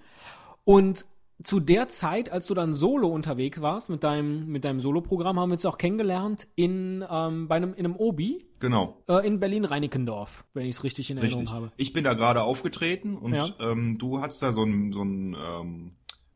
Und 0.64 1.06
zu 1.44 1.60
der 1.60 1.88
Zeit, 1.88 2.30
als 2.30 2.46
du 2.46 2.54
dann 2.54 2.74
solo 2.74 3.08
unterwegs 3.08 3.60
warst 3.60 3.88
mit 3.88 4.04
deinem, 4.04 4.46
mit 4.46 4.64
deinem 4.64 4.80
Solo-Programm, 4.80 5.38
haben 5.38 5.50
wir 5.50 5.54
uns 5.54 5.66
auch 5.66 5.78
kennengelernt 5.78 6.46
in, 6.54 7.04
ähm, 7.08 7.48
bei 7.48 7.56
einem, 7.56 7.74
in 7.74 7.84
einem 7.84 7.96
Obi. 7.96 8.46
Genau. 8.60 9.02
Äh, 9.08 9.26
in 9.26 9.40
Berlin-Reinickendorf, 9.40 10.44
wenn 10.54 10.66
ich 10.66 10.76
es 10.76 10.84
richtig 10.84 11.10
in 11.10 11.18
Erinnerung 11.18 11.40
richtig. 11.40 11.54
habe. 11.54 11.72
Ich 11.76 11.92
bin 11.92 12.04
da 12.04 12.14
gerade 12.14 12.42
aufgetreten 12.42 13.16
und 13.16 13.34
ja. 13.34 13.48
ähm, 13.60 13.98
du 13.98 14.20
hattest 14.20 14.42
da 14.42 14.52
so 14.52 14.62
einen 14.62 14.92
so 14.92 15.00
einen, 15.00 15.34
ähm, 15.34 15.92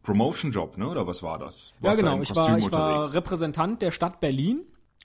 Promotion-Job, 0.06 0.78
ne? 0.78 0.88
Oder 0.88 1.06
was 1.08 1.24
war 1.24 1.36
das? 1.36 1.72
ja, 1.82 1.92
genau. 1.92 2.22
Ich 2.22 2.34
war, 2.34 2.56
ich 2.56 2.70
war 2.70 3.12
Repräsentant 3.12 3.82
der 3.82 3.90
Stadt 3.90 4.20
Berlin, 4.20 4.60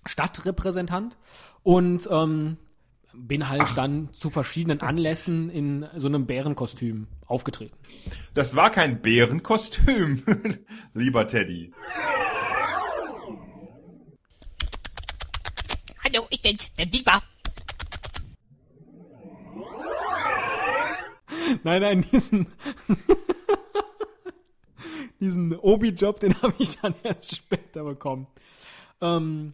Stadtrepräsentant. 0.05 1.17
Und 1.63 2.07
ähm, 2.11 2.57
bin 3.13 3.49
halt 3.49 3.61
Ach. 3.63 3.75
dann 3.75 4.13
zu 4.13 4.29
verschiedenen 4.29 4.81
Anlässen 4.81 5.49
in 5.49 5.87
so 5.97 6.07
einem 6.07 6.25
Bärenkostüm 6.25 7.07
aufgetreten. 7.25 7.75
Das 8.33 8.55
war 8.55 8.71
kein 8.71 9.01
Bärenkostüm, 9.01 10.23
lieber 10.93 11.27
Teddy. 11.27 11.73
Hallo, 16.03 16.27
ich 16.29 16.41
bin's, 16.41 16.73
der 16.75 16.85
Biber. 16.85 17.21
Nein, 21.63 21.81
nein, 21.81 22.05
diesen 22.11 22.47
diesen 25.21 25.57
Obi-Job, 25.57 26.19
den 26.19 26.33
habe 26.41 26.55
ich 26.57 26.79
dann 26.81 26.95
erst 27.03 27.35
später 27.35 27.83
bekommen. 27.83 28.27
Ähm, 28.99 29.53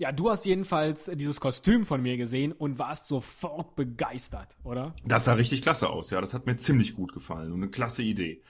ja, 0.00 0.12
du 0.12 0.30
hast 0.30 0.46
jedenfalls 0.46 1.10
dieses 1.14 1.40
Kostüm 1.40 1.84
von 1.84 2.00
mir 2.00 2.16
gesehen 2.16 2.52
und 2.52 2.78
warst 2.78 3.06
sofort 3.06 3.76
begeistert, 3.76 4.56
oder? 4.64 4.94
Das 5.04 5.26
sah 5.26 5.34
richtig 5.34 5.60
klasse 5.60 5.90
aus, 5.90 6.08
ja. 6.08 6.22
Das 6.22 6.32
hat 6.32 6.46
mir 6.46 6.56
ziemlich 6.56 6.94
gut 6.94 7.12
gefallen 7.12 7.52
und 7.52 7.62
eine 7.62 7.70
klasse 7.70 8.02
Idee. 8.02 8.40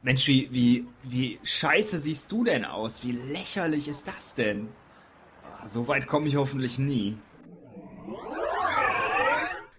Mensch, 0.00 0.26
wie, 0.26 0.48
wie, 0.52 0.86
wie 1.02 1.38
scheiße 1.42 1.98
siehst 1.98 2.32
du 2.32 2.44
denn 2.44 2.64
aus? 2.64 3.04
Wie 3.04 3.12
lächerlich 3.12 3.88
ist 3.88 4.08
das 4.08 4.34
denn? 4.34 4.68
Ah, 5.44 5.68
so 5.68 5.86
weit 5.86 6.06
komme 6.06 6.26
ich 6.26 6.36
hoffentlich 6.36 6.78
nie. 6.78 7.18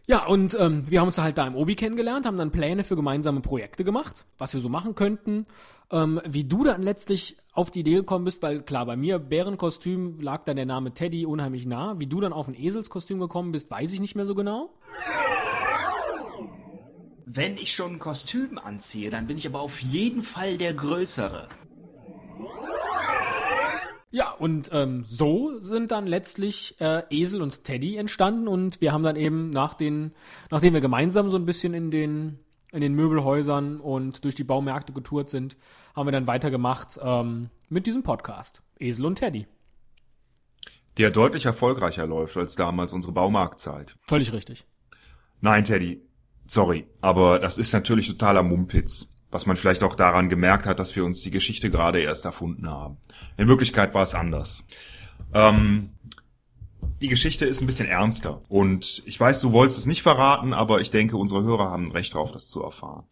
Ja, 0.10 0.26
und 0.26 0.58
ähm, 0.60 0.90
wir 0.90 1.02
haben 1.02 1.08
uns 1.10 1.20
halt 1.20 1.38
da 1.38 1.46
im 1.46 1.54
Obi 1.54 1.76
kennengelernt, 1.76 2.26
haben 2.26 2.40
dann 2.40 2.50
Pläne 2.50 2.84
für 2.84 2.96
gemeinsame 2.96 3.42
Projekte 3.42 3.84
gemacht, 3.84 4.26
was 4.40 4.56
wir 4.56 4.60
so 4.60 4.68
machen 4.68 4.96
könnten. 4.96 5.46
Ähm, 5.92 6.20
wie 6.26 6.46
du 6.46 6.64
dann 6.64 6.82
letztlich 6.82 7.38
auf 7.54 7.70
die 7.70 7.82
Idee 7.82 7.94
gekommen 7.94 8.26
bist, 8.26 8.42
weil 8.42 8.64
klar, 8.64 8.88
bei 8.88 8.96
mir 8.96 9.20
Bärenkostüm 9.20 10.20
lag 10.20 10.46
dann 10.46 10.56
der 10.56 10.66
Name 10.66 10.96
Teddy 10.96 11.28
unheimlich 11.28 11.68
nah. 11.68 12.00
Wie 12.00 12.08
du 12.08 12.20
dann 12.22 12.34
auf 12.34 12.48
ein 12.48 12.56
Eselskostüm 12.56 13.20
gekommen 13.20 13.52
bist, 13.52 13.70
weiß 13.70 13.94
ich 13.94 14.00
nicht 14.00 14.16
mehr 14.16 14.26
so 14.26 14.34
genau. 14.34 14.74
Wenn 17.28 17.58
ich 17.58 17.76
schon 17.76 17.94
ein 17.94 18.00
Kostüm 18.00 18.58
anziehe, 18.58 19.12
dann 19.12 19.28
bin 19.28 19.38
ich 19.38 19.46
aber 19.46 19.62
auf 19.62 19.80
jeden 19.80 20.24
Fall 20.24 20.58
der 20.58 20.74
Größere. 20.74 21.50
Ja, 24.12 24.32
und 24.32 24.70
ähm, 24.74 25.04
so 25.06 25.60
sind 25.60 25.92
dann 25.92 26.08
letztlich 26.08 26.76
äh, 26.80 27.04
Esel 27.12 27.42
und 27.42 27.64
Teddy 27.64 27.96
entstanden 27.96 28.48
und 28.48 28.82
wir 28.82 28.92
haben 28.92 29.04
dann 29.04 29.16
eben 29.16 29.52
nach 29.52 29.76
den, 29.76 30.14
nachdem 30.50 30.74
wir 30.74 30.82
gemeinsam 30.82 31.30
so 31.30 31.38
ein 31.38 31.46
bisschen 31.46 31.74
in 31.74 31.92
den 31.92 32.40
in 32.72 32.82
den 32.82 32.94
Möbelhäusern 32.94 33.80
und 33.80 34.24
durch 34.24 34.36
die 34.36 34.44
Baumärkte 34.44 34.94
getourt 34.94 35.30
sind, 35.30 35.58
haben 35.96 36.06
wir 36.08 36.12
dann 36.12 36.28
weitergemacht 36.28 37.00
ähm, 37.02 37.50
mit 37.68 37.88
diesem 37.88 38.04
Podcast 38.04 38.62
Esel 38.80 39.06
und 39.06 39.16
Teddy. 39.16 39.48
Der 40.98 41.10
deutlich 41.10 41.46
erfolgreicher 41.46 42.06
läuft 42.06 42.38
als 42.38 42.56
damals 42.56 42.94
unsere 42.94 43.14
Baumarktzeit. 43.14 43.96
Völlig 44.02 44.34
richtig. 44.34 44.66
Nein, 45.42 45.64
Teddy, 45.64 46.02
sorry, 46.46 46.86
aber 47.02 47.40
das 47.40 47.58
ist 47.58 47.74
natürlich 47.74 48.08
totaler 48.08 48.44
Mumpitz 48.44 49.14
was 49.32 49.46
man 49.46 49.58
vielleicht 49.58 49.84
auch 49.84 49.96
daran 49.96 50.30
gemerkt 50.30 50.66
hat, 50.66 50.80
dass 50.80 50.96
wir 50.96 51.06
uns 51.06 51.22
die 51.22 51.32
Geschichte 51.32 51.70
gerade 51.70 52.02
erst 52.02 52.26
erfunden 52.26 52.70
haben. 52.70 52.98
In 53.38 53.48
Wirklichkeit 53.48 53.94
war 53.94 54.04
es 54.04 54.16
anders. 54.16 54.66
Ähm, 55.34 55.92
die 57.02 57.08
Geschichte 57.08 57.46
ist 57.46 57.62
ein 57.62 57.66
bisschen 57.66 57.88
ernster 57.88 58.42
und 58.50 59.04
ich 59.06 59.20
weiß, 59.20 59.42
du 59.42 59.52
wolltest 59.52 59.80
es 59.80 59.86
nicht 59.86 60.02
verraten, 60.02 60.54
aber 60.54 60.82
ich 60.82 60.90
denke, 60.90 61.18
unsere 61.18 61.44
Hörer 61.44 61.70
haben 61.70 61.92
Recht 61.92 62.14
darauf, 62.14 62.32
das 62.32 62.48
zu 62.48 62.64
erfahren. 62.64 63.06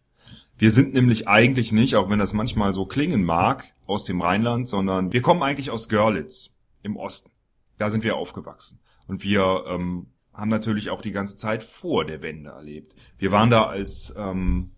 Wir 0.58 0.70
sind 0.72 0.92
nämlich 0.92 1.28
eigentlich 1.28 1.70
nicht, 1.70 1.94
auch 1.94 2.10
wenn 2.10 2.18
das 2.18 2.32
manchmal 2.32 2.74
so 2.74 2.84
klingen 2.84 3.24
mag, 3.24 3.72
aus 3.86 4.04
dem 4.04 4.20
Rheinland, 4.20 4.66
sondern 4.66 5.12
wir 5.12 5.22
kommen 5.22 5.42
eigentlich 5.42 5.70
aus 5.70 5.88
Görlitz 5.88 6.56
im 6.82 6.96
Osten. 6.96 7.30
Da 7.78 7.90
sind 7.90 8.02
wir 8.02 8.16
aufgewachsen. 8.16 8.80
Und 9.06 9.22
wir 9.22 9.64
ähm, 9.68 10.08
haben 10.34 10.50
natürlich 10.50 10.90
auch 10.90 11.00
die 11.00 11.12
ganze 11.12 11.36
Zeit 11.36 11.62
vor 11.62 12.04
der 12.04 12.22
Wende 12.22 12.50
erlebt. 12.50 12.92
Wir 13.18 13.30
waren 13.30 13.50
da 13.50 13.66
als 13.66 14.12
ähm, 14.18 14.72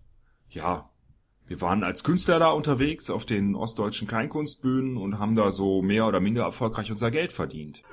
ja 0.49 0.90
wir 1.51 1.59
waren 1.59 1.83
als 1.83 2.05
Künstler 2.05 2.39
da 2.39 2.51
unterwegs 2.51 3.09
auf 3.09 3.25
den 3.25 3.55
ostdeutschen 3.55 4.07
Kleinkunstbühnen 4.07 4.95
und 4.95 5.19
haben 5.19 5.35
da 5.35 5.51
so 5.51 5.81
mehr 5.81 6.07
oder 6.07 6.21
minder 6.21 6.43
erfolgreich 6.43 6.89
unser 6.91 7.11
Geld 7.11 7.33
verdient. 7.33 7.83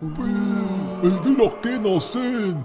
Ich 0.00 1.24
will 1.24 1.36
doch 1.36 1.60
keiner 1.60 2.00
sehen. 2.00 2.64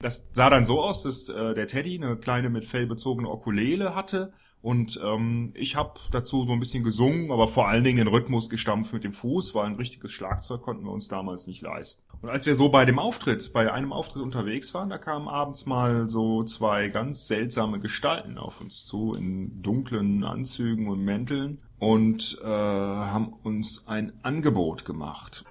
Das 0.00 0.30
sah 0.32 0.50
dann 0.50 0.64
so 0.64 0.80
aus, 0.80 1.04
dass 1.04 1.28
äh, 1.28 1.54
der 1.54 1.68
Teddy 1.68 2.02
eine 2.02 2.16
kleine 2.16 2.50
mit 2.50 2.64
Fell 2.64 2.88
bezogene 2.88 3.28
Okulele 3.28 3.94
hatte 3.94 4.32
und 4.62 5.00
ähm, 5.04 5.50
ich 5.54 5.74
habe 5.74 5.98
dazu 6.12 6.46
so 6.46 6.52
ein 6.52 6.60
bisschen 6.60 6.84
gesungen, 6.84 7.32
aber 7.32 7.48
vor 7.48 7.68
allen 7.68 7.82
Dingen 7.82 7.98
den 7.98 8.06
Rhythmus 8.06 8.48
gestampft 8.48 8.92
mit 8.92 9.02
dem 9.02 9.12
Fuß, 9.12 9.56
weil 9.56 9.66
ein 9.66 9.74
richtiges 9.74 10.12
Schlagzeug 10.12 10.62
konnten 10.62 10.84
wir 10.84 10.92
uns 10.92 11.08
damals 11.08 11.48
nicht 11.48 11.62
leisten. 11.62 12.04
Und 12.22 12.28
als 12.28 12.46
wir 12.46 12.54
so 12.54 12.68
bei 12.68 12.84
dem 12.84 13.00
Auftritt, 13.00 13.52
bei 13.52 13.72
einem 13.72 13.92
Auftritt 13.92 14.22
unterwegs 14.22 14.72
waren, 14.72 14.88
da 14.88 14.98
kamen 14.98 15.26
abends 15.26 15.66
mal 15.66 16.08
so 16.08 16.44
zwei 16.44 16.88
ganz 16.88 17.26
seltsame 17.26 17.80
Gestalten 17.80 18.38
auf 18.38 18.60
uns 18.60 18.86
zu, 18.86 19.14
in 19.14 19.62
dunklen 19.62 20.22
Anzügen 20.22 20.86
und 20.86 21.00
Mänteln 21.00 21.60
und 21.80 22.38
äh, 22.44 22.46
haben 22.46 23.32
uns 23.42 23.82
ein 23.88 24.12
Angebot 24.22 24.84
gemacht. 24.84 25.44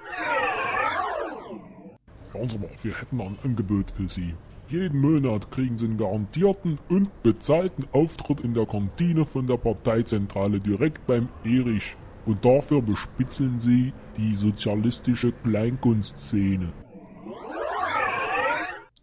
Hören 2.32 2.48
Sie 2.48 2.60
mal, 2.60 2.70
wir 2.82 2.98
hätten 2.98 3.20
ein 3.20 3.38
Angebot 3.44 3.91
für 3.91 4.08
Sie. 4.08 4.34
Jeden 4.71 5.01
Monat 5.01 5.51
kriegen 5.51 5.77
Sie 5.77 5.83
einen 5.83 5.97
garantierten 5.97 6.79
und 6.87 7.23
bezahlten 7.23 7.85
Auftritt 7.91 8.39
in 8.39 8.53
der 8.53 8.65
Kantine 8.65 9.25
von 9.25 9.45
der 9.45 9.57
Parteizentrale 9.57 10.61
direkt 10.61 11.05
beim 11.07 11.27
Erich. 11.43 11.97
Und 12.25 12.45
dafür 12.45 12.81
bespitzeln 12.81 13.59
Sie 13.59 13.91
die 14.15 14.33
sozialistische 14.33 15.33
Kleinkunstszene. 15.43 16.71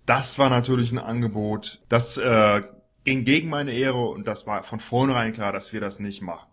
Das 0.07 0.39
war 0.39 0.49
natürlich 0.49 0.91
ein 0.91 0.99
Angebot, 0.99 1.83
das 1.91 2.17
äh, 2.17 2.63
ging 3.05 3.27
gegen 3.27 3.51
meine 3.51 3.73
Ehre 3.73 4.09
und 4.09 4.27
das 4.27 4.47
war 4.47 4.63
von 4.63 4.81
vornherein 4.81 5.35
klar, 5.35 5.53
dass 5.53 5.75
wir 5.75 5.83
das 5.83 6.01
nicht 6.01 6.23
machen. 6.23 6.49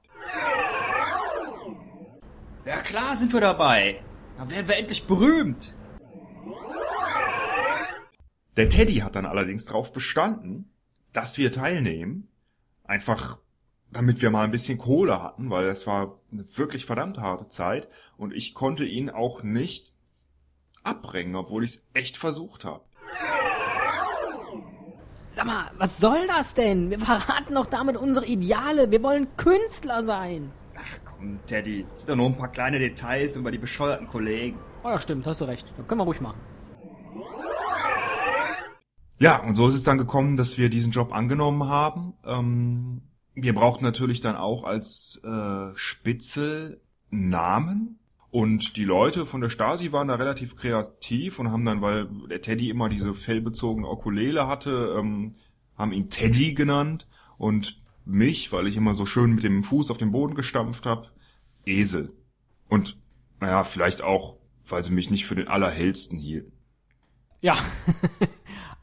Ja 2.65 2.75
klar 2.83 3.15
sind 3.15 3.31
wir 3.31 3.39
dabei. 3.39 4.01
Dann 4.37 4.51
werden 4.51 4.67
wir 4.67 4.75
endlich 4.75 5.07
berühmt. 5.07 5.73
Der 8.57 8.69
Teddy 8.69 8.95
hat 8.95 9.15
dann 9.15 9.25
allerdings 9.25 9.65
darauf 9.65 9.91
bestanden, 9.91 10.71
dass 11.11 11.37
wir 11.37 11.51
teilnehmen. 11.51 12.29
Einfach 12.83 13.37
damit 13.91 14.21
wir 14.21 14.29
mal 14.29 14.43
ein 14.43 14.51
bisschen 14.51 14.77
Kohle 14.77 15.21
hatten, 15.23 15.49
weil 15.49 15.65
es 15.67 15.87
war 15.87 16.19
eine 16.31 16.45
wirklich 16.57 16.85
verdammt 16.85 17.17
harte 17.17 17.47
Zeit 17.47 17.87
und 18.17 18.33
ich 18.33 18.53
konnte 18.53 18.83
ihn 18.83 19.09
auch 19.09 19.41
nicht 19.41 19.93
abbringen, 20.83 21.35
obwohl 21.35 21.63
ich 21.63 21.71
es 21.71 21.85
echt 21.93 22.17
versucht 22.17 22.65
habe. 22.65 22.83
Sag 25.31 25.45
mal, 25.45 25.71
was 25.77 25.97
soll 25.97 26.27
das 26.27 26.53
denn? 26.53 26.89
Wir 26.89 26.99
verraten 26.99 27.55
doch 27.55 27.65
damit 27.65 27.97
unsere 27.97 28.25
Ideale. 28.25 28.91
Wir 28.91 29.03
wollen 29.03 29.27
Künstler 29.37 30.03
sein. 30.03 30.51
Ach 30.77 30.99
komm, 31.05 31.39
Teddy, 31.45 31.85
das 31.87 31.99
sind 31.99 32.09
doch 32.09 32.15
nur 32.15 32.27
ein 32.27 32.37
paar 32.37 32.51
kleine 32.51 32.79
Details 32.79 33.35
über 33.35 33.51
die 33.51 33.57
bescheuerten 33.57 34.07
Kollegen. 34.07 34.59
Oh 34.83 34.89
ja, 34.89 34.99
stimmt, 34.99 35.25
hast 35.25 35.41
du 35.41 35.45
recht. 35.45 35.73
Das 35.77 35.87
können 35.87 35.99
wir 35.99 36.05
ruhig 36.05 36.21
machen. 36.21 36.39
Ja, 39.19 39.41
und 39.41 39.55
so 39.55 39.67
ist 39.67 39.75
es 39.75 39.83
dann 39.83 39.97
gekommen, 39.97 40.37
dass 40.37 40.57
wir 40.57 40.69
diesen 40.69 40.91
Job 40.91 41.13
angenommen 41.13 41.67
haben. 41.67 42.13
Ähm, 42.25 43.01
wir 43.33 43.53
brauchten 43.53 43.83
natürlich 43.83 44.21
dann 44.21 44.35
auch 44.35 44.63
als 44.63 45.21
äh, 45.23 45.75
Spitzel 45.75 46.81
Namen. 47.09 47.99
Und 48.31 48.75
die 48.75 48.83
Leute 48.83 49.25
von 49.25 49.39
der 49.39 49.49
Stasi 49.49 49.93
waren 49.93 50.09
da 50.09 50.15
relativ 50.15 50.57
kreativ 50.57 51.39
und 51.39 51.51
haben 51.51 51.63
dann, 51.63 51.81
weil 51.81 52.09
der 52.29 52.41
Teddy 52.41 52.69
immer 52.69 52.89
diese 52.89 53.15
fellbezogene 53.15 53.87
Okulele 53.87 54.47
hatte, 54.47 54.95
ähm, 54.99 55.35
haben 55.77 55.93
ihn 55.93 56.09
Teddy 56.09 56.53
genannt. 56.53 57.07
Und 57.37 57.81
mich, 58.03 58.51
weil 58.51 58.67
ich 58.67 58.75
immer 58.75 58.93
so 58.93 59.05
schön 59.05 59.35
mit 59.35 59.43
dem 59.43 59.63
Fuß 59.63 59.89
auf 59.91 59.97
den 59.97 60.11
Boden 60.11 60.35
gestampft 60.35 60.85
habe, 60.85 61.07
Esel. 61.65 62.13
Und 62.69 62.97
naja, 63.39 63.63
vielleicht 63.63 64.01
auch, 64.01 64.37
weil 64.67 64.83
sie 64.83 64.93
mich 64.93 65.09
nicht 65.09 65.25
für 65.25 65.35
den 65.35 65.47
Allerhellsten 65.47 66.17
hielten. 66.17 66.51
Ja, 67.41 67.57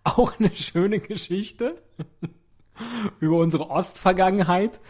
auch 0.17 0.39
eine 0.39 0.55
schöne 0.55 1.01
Geschichte 1.01 1.83
über 3.21 3.39
unsere 3.39 3.71
Ostvergangenheit. 3.71 4.81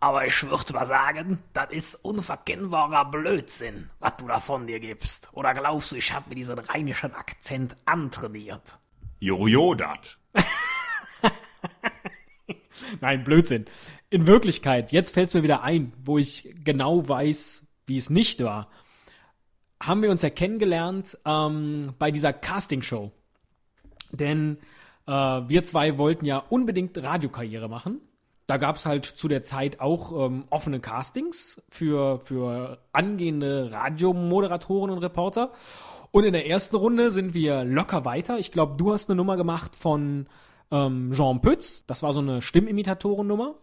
Aber 0.00 0.26
ich 0.26 0.42
würde 0.48 0.72
mal 0.74 0.86
sagen, 0.86 1.38
das 1.54 1.70
ist 1.70 1.94
unverkennbarer 2.04 3.06
Blödsinn, 3.06 3.88
was 4.00 4.16
du 4.18 4.26
da 4.26 4.38
von 4.38 4.66
dir 4.66 4.78
gibst. 4.78 5.28
Oder 5.32 5.54
glaubst 5.54 5.92
du, 5.92 5.96
ich 5.96 6.12
habe 6.12 6.28
mir 6.28 6.34
diesen 6.34 6.58
rheinischen 6.58 7.14
Akzent 7.14 7.76
antrainiert? 7.86 8.78
Jojo, 9.20 9.74
dat. 9.74 10.18
Nein, 13.00 13.24
Blödsinn. 13.24 13.64
In 14.10 14.26
Wirklichkeit, 14.26 14.92
jetzt 14.92 15.14
fällt 15.14 15.28
es 15.28 15.34
mir 15.34 15.42
wieder 15.42 15.62
ein, 15.62 15.94
wo 16.04 16.18
ich 16.18 16.54
genau 16.62 17.08
weiß, 17.08 17.64
wie 17.86 17.96
es 17.96 18.10
nicht 18.10 18.42
war. 18.44 18.68
Haben 19.82 20.02
wir 20.02 20.10
uns 20.10 20.22
ja 20.22 20.30
kennengelernt 20.30 21.16
ähm, 21.24 21.94
bei 21.98 22.10
dieser 22.10 22.32
Castingshow. 22.32 23.12
Denn 24.16 24.58
äh, 25.06 25.12
wir 25.12 25.64
zwei 25.64 25.98
wollten 25.98 26.24
ja 26.24 26.38
unbedingt 26.48 26.96
Radiokarriere 26.96 27.68
machen 27.68 28.00
da 28.46 28.58
gab 28.58 28.76
es 28.76 28.86
halt 28.86 29.06
zu 29.06 29.28
der 29.28 29.42
Zeit 29.42 29.80
auch 29.80 30.26
ähm, 30.26 30.44
offene 30.50 30.80
Castings 30.80 31.62
für, 31.70 32.20
für 32.20 32.78
angehende 32.92 33.72
Radiomoderatoren 33.72 34.90
und 34.90 34.98
Reporter. 34.98 35.52
Und 36.10 36.24
in 36.24 36.32
der 36.32 36.46
ersten 36.46 36.76
Runde 36.76 37.10
sind 37.10 37.34
wir 37.34 37.64
locker 37.64 38.04
weiter. 38.04 38.38
Ich 38.38 38.52
glaube, 38.52 38.76
du 38.76 38.92
hast 38.92 39.08
eine 39.08 39.16
Nummer 39.16 39.36
gemacht 39.36 39.74
von 39.74 40.26
ähm, 40.70 41.12
Jean 41.14 41.40
Pütz. 41.40 41.84
Das 41.86 42.02
war 42.02 42.12
so 42.12 42.20
eine 42.20 42.42
Stimmimitatoren-Nummer. 42.42 43.54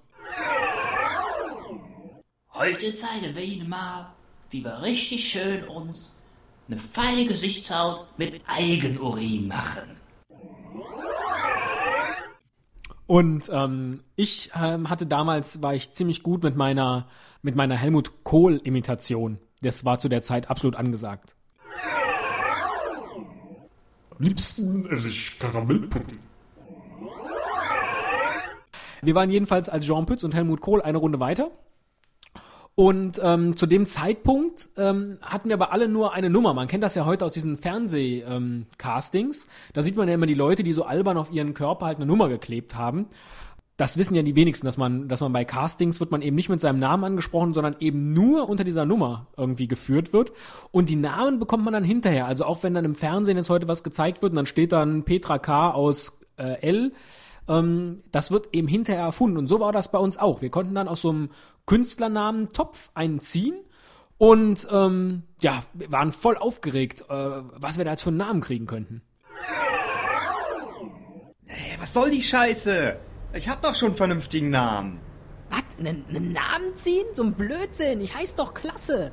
Heute 2.54 2.94
zeigen 2.96 3.36
wir 3.36 3.44
Ihnen 3.44 3.70
mal, 3.70 4.14
wie 4.50 4.64
wir 4.64 4.82
richtig 4.82 5.30
schön 5.30 5.64
uns 5.68 6.24
eine 6.68 6.78
feine 6.78 7.26
Gesichtshaut 7.26 8.06
mit 8.18 8.42
Eigenurin 8.48 9.48
machen. 9.48 10.01
Und 13.12 13.50
ähm, 13.52 14.06
ich 14.16 14.52
ähm, 14.56 14.90
hatte 14.90 15.06
damals, 15.06 15.62
war 15.62 15.76
ich 15.76 15.92
ziemlich 15.92 16.24
gut 16.24 16.44
mit 16.44 16.56
meiner, 16.56 17.10
mit 17.42 17.58
meiner 17.58 17.76
Helmut 17.76 18.24
Kohl-Imitation. 18.24 19.38
Das 19.62 19.84
war 19.84 20.00
zu 20.00 20.08
der 20.08 20.22
Zeit 20.22 20.50
absolut 20.50 20.78
angesagt. 20.78 21.36
Am 24.12 24.18
liebsten 24.18 24.90
esse 24.90 25.10
ich 25.10 25.38
Karamellpudding. 25.40 26.20
Wir 29.02 29.14
waren 29.14 29.30
jedenfalls 29.30 29.68
als 29.68 29.86
Jean 29.86 30.06
Pütz 30.06 30.24
und 30.24 30.34
Helmut 30.34 30.62
Kohl 30.62 30.82
eine 30.82 30.98
Runde 30.98 31.20
weiter. 31.20 31.52
Und 32.76 33.20
ähm, 33.22 33.58
zu 33.58 33.66
dem 33.66 33.86
Zeitpunkt 33.86 34.70
ähm, 34.78 35.18
hatten 35.22 35.50
wir 35.50 35.56
aber 35.56 35.74
alle 35.74 35.90
nur 35.90 36.14
eine 36.14 36.30
Nummer. 36.30 36.54
Man 36.54 36.68
kennt 36.68 36.84
das 36.84 36.96
ja 36.96 37.06
heute 37.06 37.26
aus 37.26 37.34
diesen 37.34 37.58
Fernseh-Castings. 37.58 39.44
Ähm, 39.44 39.50
da 39.74 39.82
sieht 39.84 39.98
man 39.98 40.08
ja 40.08 40.14
immer 40.14 40.26
die 40.26 40.34
Leute, 40.34 40.64
die 40.64 40.74
so 40.74 40.84
albern 40.84 41.18
auf 41.18 41.32
ihren 41.32 41.54
Körper 41.54 41.86
halt 41.88 41.98
eine 41.98 42.06
Nummer 42.06 42.30
geklebt 42.30 42.76
haben. 42.76 43.08
Das 43.76 43.98
wissen 43.98 44.16
ja 44.16 44.22
die 44.22 44.36
wenigsten, 44.36 44.66
dass 44.66 44.78
man, 44.78 45.08
dass 45.08 45.22
man 45.22 45.34
bei 45.34 45.44
Castings 45.44 46.00
wird 46.00 46.12
man 46.12 46.22
eben 46.22 46.36
nicht 46.36 46.50
mit 46.50 46.62
seinem 46.62 46.80
Namen 46.80 47.04
angesprochen, 47.04 47.54
sondern 47.54 47.76
eben 47.80 48.14
nur 48.14 48.48
unter 48.48 48.64
dieser 48.64 48.86
Nummer 48.86 49.28
irgendwie 49.36 49.68
geführt 49.68 50.14
wird. 50.14 50.32
Und 50.72 50.90
die 50.90 50.96
Namen 50.96 51.40
bekommt 51.40 51.66
man 51.66 51.74
dann 51.74 51.84
hinterher. 51.84 52.26
Also 52.26 52.46
auch 52.46 52.64
wenn 52.64 52.74
dann 52.74 52.86
im 52.86 52.96
Fernsehen 52.96 53.38
jetzt 53.38 53.50
heute 53.50 53.68
was 53.68 53.84
gezeigt 53.84 54.22
wird 54.22 54.32
und 54.32 54.38
dann 54.38 54.46
steht 54.46 54.72
dann 54.72 55.04
Petra 55.04 55.40
K. 55.40 55.72
aus 55.72 56.20
äh, 56.38 56.62
L 56.62 56.94
ähm, 57.48 58.02
das 58.12 58.32
wird 58.32 58.50
eben 58.54 58.68
hinterher 58.68 59.04
erfunden. 59.04 59.38
Und 59.38 59.48
so 59.48 59.60
war 59.60 59.72
das 59.72 59.92
bei 59.92 60.00
uns 60.00 60.18
auch. 60.18 60.42
Wir 60.42 60.50
konnten 60.50 60.76
dann 60.76 60.88
aus 60.88 61.02
so 61.02 61.10
einem 61.10 61.30
Künstlernamen 61.66 62.50
Topf 62.50 62.90
einen 62.94 63.20
ziehen 63.20 63.56
und 64.18 64.68
ähm, 64.72 65.24
ja, 65.42 65.64
wir 65.74 65.92
waren 65.92 66.12
voll 66.12 66.38
aufgeregt, 66.38 67.06
äh, 67.10 67.14
was 67.14 67.78
wir 67.78 67.86
da 67.86 67.92
jetzt 67.92 68.04
für 68.04 68.10
einen 68.10 68.18
Namen 68.18 68.42
kriegen 68.42 68.68
könnten. 68.68 69.02
Hey, 71.46 71.78
was 71.80 71.94
soll 71.94 72.12
die 72.12 72.22
Scheiße? 72.22 72.98
Ich 73.34 73.50
hab 73.50 73.62
doch 73.62 73.74
schon 73.74 73.90
einen 73.90 73.98
vernünftigen 73.98 74.50
Namen. 74.50 75.00
Was? 75.50 75.64
Einen, 75.80 76.06
einen 76.08 76.34
Namen 76.34 76.76
ziehen? 76.76 77.06
So 77.14 77.24
ein 77.24 77.34
Blödsinn. 77.34 78.00
Ich 78.02 78.16
heiß 78.16 78.36
doch 78.36 78.54
Klasse. 78.54 79.12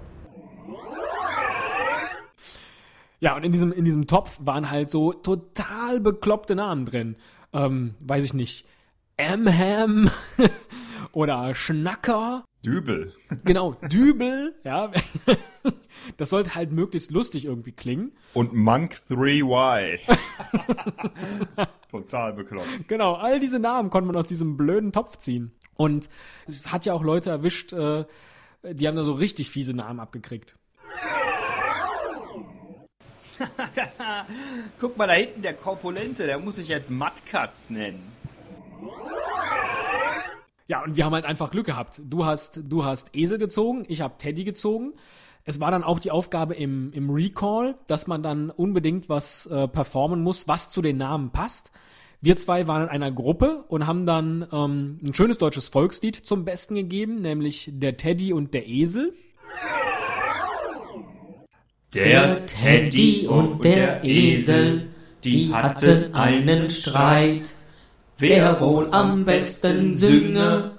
Ja, 3.20 3.34
und 3.34 3.44
in 3.44 3.52
diesem, 3.52 3.72
in 3.72 3.84
diesem 3.84 4.06
Topf 4.06 4.38
waren 4.42 4.70
halt 4.70 4.90
so 4.90 5.12
total 5.12 6.00
bekloppte 6.00 6.54
Namen 6.54 6.84
drin 6.84 7.16
ähm, 7.52 7.94
weiß 8.00 8.24
ich 8.24 8.34
nicht, 8.34 8.66
Amham 9.18 10.10
oder 11.12 11.54
Schnacker. 11.54 12.44
Dübel. 12.64 13.14
Genau, 13.44 13.74
Dübel, 13.74 14.54
ja. 14.64 14.90
Das 16.16 16.30
sollte 16.30 16.54
halt 16.54 16.72
möglichst 16.72 17.10
lustig 17.10 17.44
irgendwie 17.44 17.72
klingen. 17.72 18.12
Und 18.32 18.54
Monk 18.54 18.94
3Y. 19.10 19.98
Total 21.90 22.32
bekloppt. 22.32 22.88
Genau, 22.88 23.14
all 23.14 23.40
diese 23.40 23.58
Namen 23.58 23.90
konnte 23.90 24.06
man 24.06 24.16
aus 24.16 24.26
diesem 24.28 24.56
blöden 24.56 24.92
Topf 24.92 25.18
ziehen. 25.18 25.52
Und 25.76 26.08
es 26.46 26.72
hat 26.72 26.86
ja 26.86 26.94
auch 26.94 27.02
Leute 27.02 27.30
erwischt, 27.30 27.72
äh, 27.72 28.04
die 28.62 28.88
haben 28.88 28.96
da 28.96 29.04
so 29.04 29.12
richtig 29.12 29.50
fiese 29.50 29.74
Namen 29.74 30.00
abgekriegt. 30.00 30.56
Guck 34.80 34.96
mal 34.96 35.06
da 35.06 35.14
hinten, 35.14 35.42
der 35.42 35.54
Korpulente, 35.54 36.26
der 36.26 36.38
muss 36.38 36.56
sich 36.56 36.68
jetzt 36.68 36.90
Mattkatz 36.90 37.70
nennen. 37.70 38.12
Ja, 40.66 40.82
und 40.82 40.96
wir 40.96 41.04
haben 41.04 41.14
halt 41.14 41.24
einfach 41.24 41.50
Glück 41.50 41.66
gehabt. 41.66 42.00
Du 42.04 42.26
hast, 42.26 42.60
du 42.64 42.84
hast 42.84 43.14
Esel 43.14 43.38
gezogen, 43.38 43.84
ich 43.88 44.02
habe 44.02 44.14
Teddy 44.18 44.44
gezogen. 44.44 44.92
Es 45.44 45.60
war 45.60 45.70
dann 45.70 45.82
auch 45.82 45.98
die 45.98 46.10
Aufgabe 46.10 46.54
im, 46.54 46.92
im 46.92 47.08
Recall, 47.08 47.76
dass 47.86 48.06
man 48.06 48.22
dann 48.22 48.50
unbedingt 48.50 49.08
was 49.08 49.46
äh, 49.46 49.66
performen 49.66 50.22
muss, 50.22 50.46
was 50.46 50.70
zu 50.70 50.82
den 50.82 50.98
Namen 50.98 51.30
passt. 51.30 51.70
Wir 52.20 52.36
zwei 52.36 52.66
waren 52.66 52.82
in 52.82 52.88
einer 52.88 53.10
Gruppe 53.10 53.64
und 53.68 53.86
haben 53.86 54.04
dann 54.04 54.46
ähm, 54.52 54.98
ein 55.02 55.14
schönes 55.14 55.38
deutsches 55.38 55.68
Volkslied 55.68 56.16
zum 56.16 56.44
Besten 56.44 56.74
gegeben, 56.74 57.22
nämlich 57.22 57.70
der 57.72 57.96
Teddy 57.96 58.32
und 58.32 58.52
der 58.52 58.68
Esel. 58.68 59.14
Der 61.94 62.44
Teddy 62.44 63.26
und 63.26 63.64
der 63.64 64.04
Esel, 64.04 64.88
die 65.24 65.54
hatten 65.54 66.14
einen 66.14 66.68
Streit. 66.68 67.48
Wer 68.18 68.60
wohl 68.60 68.88
am 68.90 69.24
besten 69.24 69.94
sünge, 69.94 70.72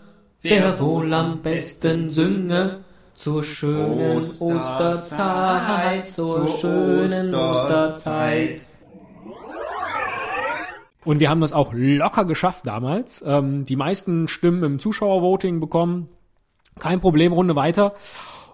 wer 0.44 0.80
wohl 0.80 1.12
am 1.12 1.42
besten 1.42 2.12
sünge, 2.12 2.82
zur 3.16 3.44
schönen 3.44 4.18
Osterzeit, 4.18 6.10
zur 6.10 6.48
schönen 6.48 7.34
Osterzeit. 7.34 8.62
Und 11.06 11.20
wir 11.20 11.32
haben 11.32 11.42
das 11.42 11.54
auch 11.54 11.74
locker 11.74 12.26
geschafft 12.26 12.68
damals. 12.68 13.24
Ähm, 13.26 13.66
die 13.66 13.76
meisten 13.76 14.28
Stimmen 14.28 14.64
im 14.64 14.78
Zuschauervoting 14.80 15.60
bekommen. 15.60 16.10
Kein 16.78 17.02
Problem, 17.02 17.34
Runde 17.34 17.56
weiter. 17.56 17.96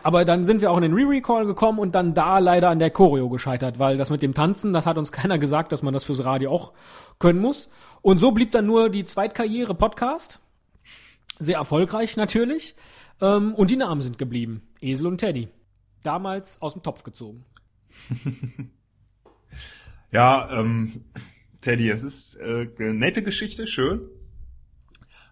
Aber 0.06 0.24
dann 0.24 0.46
sind 0.46 0.62
wir 0.62 0.70
auch 0.70 0.78
in 0.78 0.84
den 0.84 0.94
Re-Recall 0.94 1.48
gekommen 1.48 1.80
und 1.80 1.96
dann 1.96 2.14
da 2.14 2.38
leider 2.38 2.70
an 2.70 2.78
der 2.78 2.92
Choreo 2.92 3.28
gescheitert, 3.28 3.80
weil 3.80 3.98
das 3.98 4.12
mit 4.12 4.22
dem 4.22 4.36
Tanzen, 4.36 4.72
das 4.72 4.86
hat 4.86 5.00
uns 5.00 5.12
keiner 5.12 5.40
gesagt, 5.40 5.72
dass 5.72 5.82
man 5.82 5.96
das 5.96 6.04
fürs 6.04 6.24
Radio 6.24 6.52
auch 6.52 6.74
können 7.18 7.40
muss. 7.40 7.72
Und 8.04 8.20
so 8.20 8.30
blieb 8.30 8.52
dann 8.52 8.68
nur 8.68 8.92
die 8.92 9.04
Zweitkarriere 9.04 9.74
Podcast. 9.74 10.40
Sehr 11.40 11.58
erfolgreich 11.58 12.18
natürlich. 12.18 12.76
Ähm, 13.20 13.56
und 13.56 13.72
die 13.72 13.78
Namen 13.78 14.04
sind 14.04 14.20
geblieben. 14.20 14.62
Esel 14.80 15.08
und 15.08 15.18
Teddy. 15.18 15.48
Damals 16.04 16.62
aus 16.62 16.74
dem 16.74 16.84
Topf 16.84 17.02
gezogen. 17.02 17.44
ja, 20.12 20.48
ähm, 20.52 21.04
Teddy, 21.62 21.90
es 21.90 22.04
ist 22.04 22.36
äh, 22.36 22.70
eine 22.78 22.94
nette 22.94 23.24
Geschichte, 23.24 23.66
schön. 23.66 24.02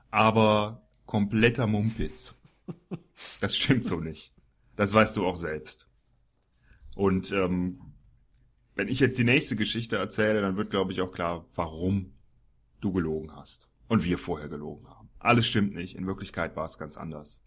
Aber 0.09 0.81
kompletter 1.05 1.67
Mumpitz. 1.67 2.33
Das 3.39 3.55
stimmt 3.55 3.85
so 3.85 3.99
nicht. 3.99 4.32
Das 4.75 4.93
weißt 4.93 5.15
du 5.17 5.25
auch 5.25 5.35
selbst. 5.35 5.89
Und 6.95 7.31
ähm, 7.31 7.79
wenn 8.75 8.87
ich 8.87 8.99
jetzt 8.99 9.17
die 9.17 9.23
nächste 9.23 9.55
Geschichte 9.55 9.97
erzähle, 9.97 10.41
dann 10.41 10.57
wird, 10.57 10.69
glaube 10.69 10.91
ich, 10.91 11.01
auch 11.01 11.11
klar, 11.11 11.45
warum 11.55 12.13
du 12.81 12.91
gelogen 12.91 13.35
hast. 13.35 13.69
Und 13.87 14.03
wir 14.03 14.17
vorher 14.17 14.47
gelogen 14.47 14.87
haben. 14.87 15.09
Alles 15.19 15.47
stimmt 15.47 15.75
nicht. 15.75 15.95
In 15.95 16.07
Wirklichkeit 16.07 16.55
war 16.55 16.65
es 16.65 16.77
ganz 16.77 16.97
anders. 16.97 17.41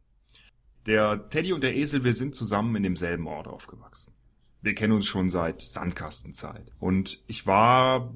Der 0.86 1.28
Teddy 1.28 1.52
und 1.52 1.62
der 1.62 1.74
Esel, 1.76 2.04
wir 2.04 2.14
sind 2.14 2.34
zusammen 2.34 2.76
in 2.76 2.84
demselben 2.84 3.26
Ort 3.26 3.48
aufgewachsen. 3.48 4.14
Wir 4.62 4.74
kennen 4.74 4.92
uns 4.92 5.06
schon 5.06 5.30
seit 5.30 5.60
Sandkastenzeit. 5.62 6.72
Und 6.78 7.24
ich 7.26 7.46
war 7.46 8.14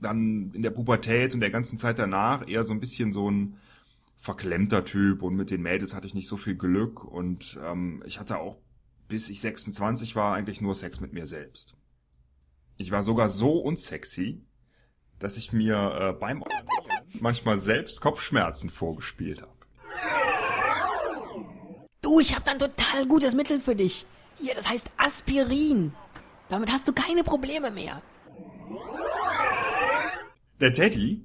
dann 0.00 0.52
in 0.52 0.62
der 0.62 0.70
Pubertät 0.70 1.34
und 1.34 1.40
der 1.40 1.50
ganzen 1.50 1.78
Zeit 1.78 1.98
danach 1.98 2.46
eher 2.46 2.64
so 2.64 2.72
ein 2.72 2.80
bisschen 2.80 3.12
so 3.12 3.30
ein 3.30 3.56
verklemmter 4.20 4.84
Typ 4.84 5.22
und 5.22 5.36
mit 5.36 5.50
den 5.50 5.62
Mädels 5.62 5.94
hatte 5.94 6.06
ich 6.06 6.14
nicht 6.14 6.28
so 6.28 6.36
viel 6.36 6.56
Glück 6.56 7.04
und 7.04 7.58
ähm, 7.64 8.02
ich 8.06 8.18
hatte 8.18 8.38
auch, 8.38 8.58
bis 9.06 9.30
ich 9.30 9.40
26 9.40 10.16
war, 10.16 10.34
eigentlich 10.34 10.60
nur 10.60 10.74
Sex 10.74 11.00
mit 11.00 11.12
mir 11.12 11.26
selbst. 11.26 11.76
Ich 12.76 12.90
war 12.90 13.02
sogar 13.02 13.28
so 13.28 13.58
unsexy, 13.58 14.42
dass 15.18 15.36
ich 15.36 15.52
mir 15.52 15.98
äh, 16.00 16.12
beim 16.12 16.44
manchmal 17.20 17.58
selbst 17.58 18.00
Kopfschmerzen 18.00 18.70
vorgespielt 18.70 19.42
habe. 19.42 19.52
Du, 22.02 22.20
ich 22.20 22.34
habe 22.34 22.44
dann 22.44 22.58
total 22.58 23.06
gutes 23.06 23.34
Mittel 23.34 23.60
für 23.60 23.74
dich. 23.74 24.06
Hier, 24.38 24.54
das 24.54 24.68
heißt 24.68 24.90
Aspirin. 24.96 25.92
Damit 26.48 26.70
hast 26.70 26.86
du 26.86 26.92
keine 26.92 27.24
Probleme 27.24 27.70
mehr. 27.70 28.02
der 30.60 30.72
Teddy 30.72 31.24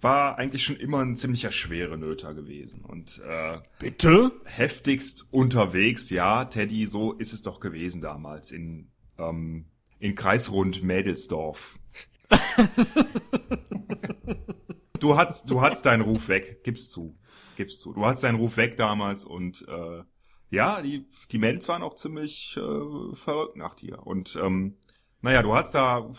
war 0.00 0.38
eigentlich 0.38 0.64
schon 0.64 0.76
immer 0.76 1.00
ein 1.00 1.16
ziemlicher 1.16 1.50
schwere 1.50 1.98
Nöter 1.98 2.34
gewesen 2.34 2.84
und 2.84 3.20
äh, 3.26 3.58
bitte 3.78 4.32
heftigst 4.44 5.26
unterwegs. 5.30 6.10
Ja, 6.10 6.46
Teddy, 6.46 6.86
so 6.86 7.12
ist 7.12 7.32
es 7.32 7.42
doch 7.42 7.60
gewesen 7.60 8.00
damals 8.00 8.50
in 8.50 8.90
ähm, 9.18 9.66
in 9.98 10.14
Kreisrund 10.14 10.82
Mädelsdorf. 10.82 11.78
du 14.98 15.16
hast 15.16 15.50
du 15.50 15.60
hast 15.60 15.84
deinen 15.84 16.02
Ruf 16.02 16.28
weg, 16.28 16.62
gib's 16.64 16.90
zu, 16.90 17.18
gib's 17.56 17.78
zu. 17.78 17.92
Du 17.92 18.06
hast 18.06 18.22
deinen 18.22 18.38
Ruf 18.38 18.56
weg 18.56 18.76
damals 18.76 19.24
und 19.24 19.66
äh, 19.68 20.02
ja, 20.50 20.80
die 20.80 21.06
die 21.30 21.38
Mädels 21.38 21.68
waren 21.68 21.82
auch 21.82 21.94
ziemlich 21.94 22.56
äh, 22.56 23.16
verrückt 23.16 23.56
nach 23.56 23.74
dir 23.74 24.06
und 24.06 24.38
ähm, 24.42 24.76
naja, 25.20 25.42
du 25.42 25.54
hast 25.54 25.74
da 25.74 26.10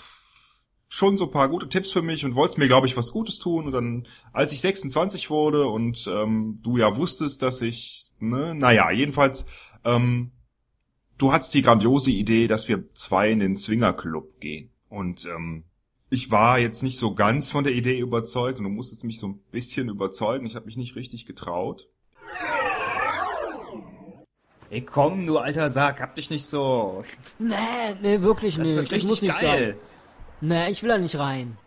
schon 0.94 1.16
so 1.16 1.28
paar 1.28 1.48
gute 1.48 1.70
Tipps 1.70 1.90
für 1.90 2.02
mich 2.02 2.26
und 2.26 2.36
wolltest 2.36 2.58
mir, 2.58 2.68
glaube 2.68 2.86
ich, 2.86 2.98
was 2.98 3.14
Gutes 3.14 3.40
tun. 3.40 3.66
Und 3.68 3.72
dann, 3.72 4.08
als 4.34 4.52
ich 4.52 4.60
26 4.60 5.30
wurde 5.30 5.68
und 5.68 6.06
ähm, 6.12 6.60
du 6.64 6.76
ja 6.76 6.98
wusstest, 6.98 7.42
dass 7.42 7.62
ich, 7.62 8.12
ne, 8.20 8.54
naja, 8.54 8.92
jedenfalls, 8.92 9.46
ähm, 9.86 10.32
du 11.18 11.32
hattest 11.32 11.54
die 11.54 11.62
grandiose 11.62 12.12
Idee, 12.12 12.48
dass 12.48 12.68
wir 12.68 12.94
zwei 12.94 13.32
in 13.32 13.40
den 13.40 13.56
Swingerclub 13.56 14.42
gehen. 14.42 14.70
Und 14.90 15.26
ähm, 15.26 15.64
ich 16.10 16.30
war 16.30 16.60
jetzt 16.60 16.84
nicht 16.84 16.98
so 16.98 17.16
ganz 17.16 17.52
von 17.52 17.64
der 17.64 17.74
Idee 17.74 17.98
überzeugt 17.98 18.58
und 18.58 18.66
du 18.66 18.70
musstest 18.70 19.06
mich 19.06 19.18
so 19.18 19.28
ein 19.30 19.40
bisschen 19.50 19.88
überzeugen. 19.88 20.46
Ich 20.46 20.58
habe 20.58 20.66
mich 20.66 20.76
nicht 20.76 20.98
richtig 20.98 21.26
getraut. 21.26 21.88
Ey, 24.70 24.82
komm, 24.82 25.26
du 25.26 25.38
alter 25.38 25.70
Sack, 25.70 26.02
hab 26.02 26.16
dich 26.16 26.30
nicht 26.30 26.46
so. 26.46 27.06
Nee, 27.40 27.56
nee, 28.02 28.22
wirklich 28.22 28.58
das 28.58 28.68
nicht. 28.68 28.76
Ist 28.76 28.82
richtig 28.82 29.02
das 29.04 29.10
muss 29.10 29.22
nicht 29.22 29.40
geil. 29.40 29.78
Nee, 30.42 30.70
ich 30.72 30.82
will 30.82 30.90
da 30.90 30.98
nicht 30.98 31.18
rein. 31.18 31.58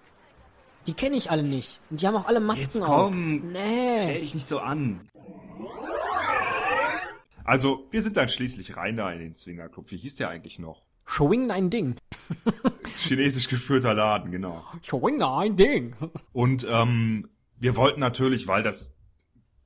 Die 0.87 0.93
kenne 0.95 1.17
ich 1.17 1.31
alle 1.31 1.43
nicht. 1.43 1.81
Und 1.91 2.01
die 2.03 2.07
haben 2.07 2.17
auch 2.17 2.27
alle 2.27 2.41
Masken 2.41 2.63
Jetzt 2.65 2.83
auf. 2.83 3.11
komm, 3.11 3.53
Nee. 3.53 4.03
stell 4.03 4.21
dich 4.21 4.35
nicht 4.35 4.47
so 4.47 4.59
an. 4.59 5.09
Also, 7.45 7.87
wir 7.91 8.03
sind 8.03 8.17
dann 8.17 8.29
schließlich 8.29 8.77
rein 8.77 8.97
da 8.97 9.11
in 9.13 9.19
den 9.21 9.35
Swingerclub. 9.35 9.91
Wie 9.91 9.97
hieß 9.97 10.17
der 10.17 10.29
eigentlich 10.31 10.59
noch? 10.59 10.83
Schwing 11.07 11.49
dein 11.49 11.69
Ding. 11.71 11.97
Chinesisch 12.97 13.49
geführter 13.49 13.93
Laden, 13.95 14.31
genau. 14.31 14.65
Schwing 14.83 15.19
dein 15.19 15.57
Ding. 15.57 15.95
Und 16.33 16.67
ähm, 16.71 17.29
wir 17.59 17.77
wollten 17.77 18.01
natürlich, 18.01 18.47
weil 18.49 18.63
das, 18.63 18.97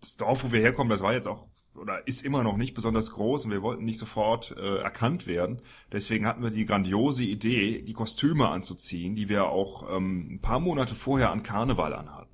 das 0.00 0.16
Dorf, 0.16 0.42
wo 0.44 0.52
wir 0.52 0.60
herkommen, 0.60 0.90
das 0.90 1.00
war 1.02 1.12
jetzt 1.12 1.28
auch 1.28 1.46
oder 1.78 2.06
ist 2.06 2.24
immer 2.24 2.42
noch 2.42 2.56
nicht 2.56 2.74
besonders 2.74 3.12
groß 3.12 3.44
und 3.44 3.50
wir 3.50 3.62
wollten 3.62 3.84
nicht 3.84 3.98
sofort 3.98 4.54
äh, 4.56 4.78
erkannt 4.78 5.26
werden. 5.26 5.60
Deswegen 5.92 6.26
hatten 6.26 6.42
wir 6.42 6.50
die 6.50 6.66
grandiose 6.66 7.24
Idee, 7.24 7.82
die 7.82 7.92
Kostüme 7.92 8.48
anzuziehen, 8.48 9.14
die 9.14 9.28
wir 9.28 9.46
auch 9.46 9.94
ähm, 9.94 10.34
ein 10.34 10.40
paar 10.40 10.60
Monate 10.60 10.94
vorher 10.94 11.30
an 11.30 11.42
Karneval 11.42 11.94
anhatten. 11.94 12.27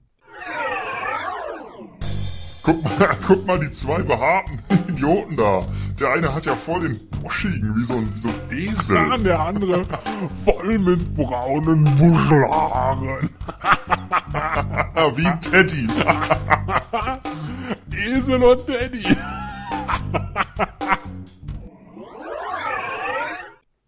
Guck 2.65 2.83
mal, 2.83 3.17
guck 3.27 3.47
mal 3.47 3.59
die 3.61 3.71
zwei 3.71 4.03
behaarten 4.03 4.59
Idioten 4.89 5.37
da. 5.37 5.63
Der 6.01 6.13
eine 6.13 6.35
hat 6.35 6.47
ja 6.47 6.55
voll 6.55 6.89
den 6.89 6.99
Boschigen, 7.23 7.77
wie 7.77 7.85
so 7.85 7.95
ein, 7.95 8.11
wie 8.15 8.21
so 8.21 8.29
ein 8.29 8.35
Esel. 8.51 8.97
Ja, 8.97 9.17
der 9.19 9.39
andere 9.39 9.85
voll 10.45 10.79
mit 10.79 11.15
braunen 11.15 11.87
Wuschelhaaren. 11.99 13.31
wie 15.15 15.49
Teddy. 15.51 15.89
Esel 17.93 18.43
und 18.43 18.67
Teddy. 18.67 19.17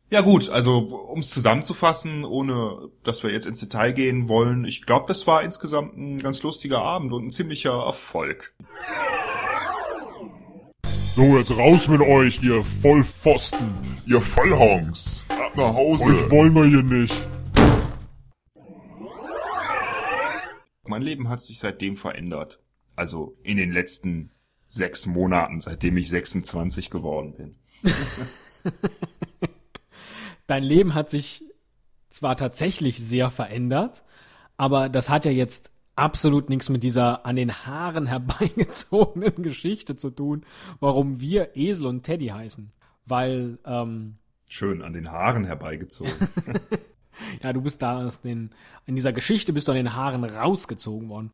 Ja 0.08 0.20
gut, 0.20 0.48
also 0.50 0.78
um 0.78 1.18
es 1.18 1.30
zusammenzufassen, 1.30 2.24
ohne 2.24 2.90
dass 3.02 3.24
wir 3.24 3.32
jetzt 3.32 3.46
ins 3.46 3.58
Detail 3.58 3.92
gehen 3.92 4.28
wollen, 4.28 4.64
ich 4.64 4.86
glaube, 4.86 5.06
das 5.08 5.26
war 5.26 5.42
insgesamt 5.42 5.96
ein 5.96 6.18
ganz 6.18 6.44
lustiger 6.44 6.80
Abend 6.80 7.12
und 7.12 7.26
ein 7.26 7.30
ziemlicher 7.32 7.72
Erfolg. 7.84 8.54
So, 11.16 11.36
jetzt 11.36 11.50
raus 11.50 11.88
mit 11.88 12.02
euch, 12.02 12.40
ihr 12.40 12.62
Vollpfosten. 12.62 13.74
Ihr 14.06 14.20
Vollhongs. 14.20 15.24
Ab 15.28 15.56
nach 15.56 15.74
Hause. 15.74 16.04
Euch 16.04 16.30
wollen 16.30 16.54
wir 16.54 16.66
hier 16.66 16.82
nicht. 16.84 17.26
Mein 20.84 21.02
Leben 21.02 21.28
hat 21.28 21.40
sich 21.40 21.58
seitdem 21.58 21.96
verändert. 21.96 22.60
Also 22.94 23.36
in 23.42 23.56
den 23.56 23.72
letzten 23.72 24.30
sechs 24.68 25.06
Monaten, 25.06 25.60
seitdem 25.60 25.96
ich 25.96 26.08
26 26.10 26.90
geworden 26.90 27.34
bin. 27.34 27.56
Dein 30.46 30.62
Leben 30.62 30.94
hat 30.94 31.10
sich 31.10 31.44
zwar 32.10 32.36
tatsächlich 32.36 32.98
sehr 32.98 33.30
verändert, 33.30 34.04
aber 34.56 34.88
das 34.88 35.08
hat 35.08 35.24
ja 35.24 35.30
jetzt 35.30 35.70
absolut 35.96 36.48
nichts 36.50 36.68
mit 36.68 36.82
dieser 36.82 37.26
an 37.26 37.36
den 37.36 37.52
Haaren 37.66 38.06
herbeigezogenen 38.06 39.34
Geschichte 39.42 39.96
zu 39.96 40.10
tun, 40.10 40.44
warum 40.78 41.20
wir 41.20 41.56
Esel 41.56 41.86
und 41.86 42.02
Teddy 42.04 42.28
heißen. 42.28 42.70
Weil, 43.06 43.58
ähm, 43.64 44.16
Schön 44.48 44.82
an 44.82 44.92
den 44.92 45.10
Haaren 45.10 45.44
herbeigezogen. 45.44 46.12
ja, 47.42 47.52
du 47.52 47.62
bist 47.62 47.82
da 47.82 48.06
aus 48.06 48.20
den, 48.20 48.50
in 48.84 48.94
dieser 48.94 49.12
Geschichte 49.12 49.52
bist 49.52 49.66
du 49.66 49.72
an 49.72 49.76
den 49.76 49.94
Haaren 49.94 50.24
rausgezogen 50.24 51.08
worden. 51.08 51.32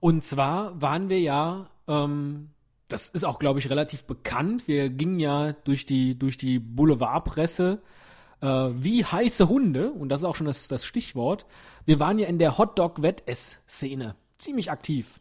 Und 0.00 0.24
zwar 0.24 0.80
waren 0.80 1.08
wir 1.08 1.20
ja, 1.20 1.70
ähm, 1.86 2.50
das 2.88 3.08
ist 3.08 3.24
auch, 3.24 3.38
glaube 3.38 3.60
ich, 3.60 3.70
relativ 3.70 4.04
bekannt. 4.04 4.66
Wir 4.66 4.90
gingen 4.90 5.20
ja 5.20 5.52
durch 5.52 5.86
die, 5.86 6.18
durch 6.18 6.36
die 6.36 6.58
Boulevardpresse 6.58 7.80
äh, 7.82 7.86
wie 8.42 9.04
heiße 9.04 9.48
Hunde, 9.48 9.92
und 9.92 10.08
das 10.08 10.20
ist 10.20 10.24
auch 10.24 10.34
schon 10.34 10.46
das, 10.46 10.68
das 10.68 10.84
Stichwort. 10.84 11.46
Wir 11.84 12.00
waren 12.00 12.18
ja 12.18 12.26
in 12.26 12.38
der 12.38 12.58
Hotdog-Wettess-Szene 12.58 14.16
ziemlich 14.38 14.70
aktiv. 14.70 15.20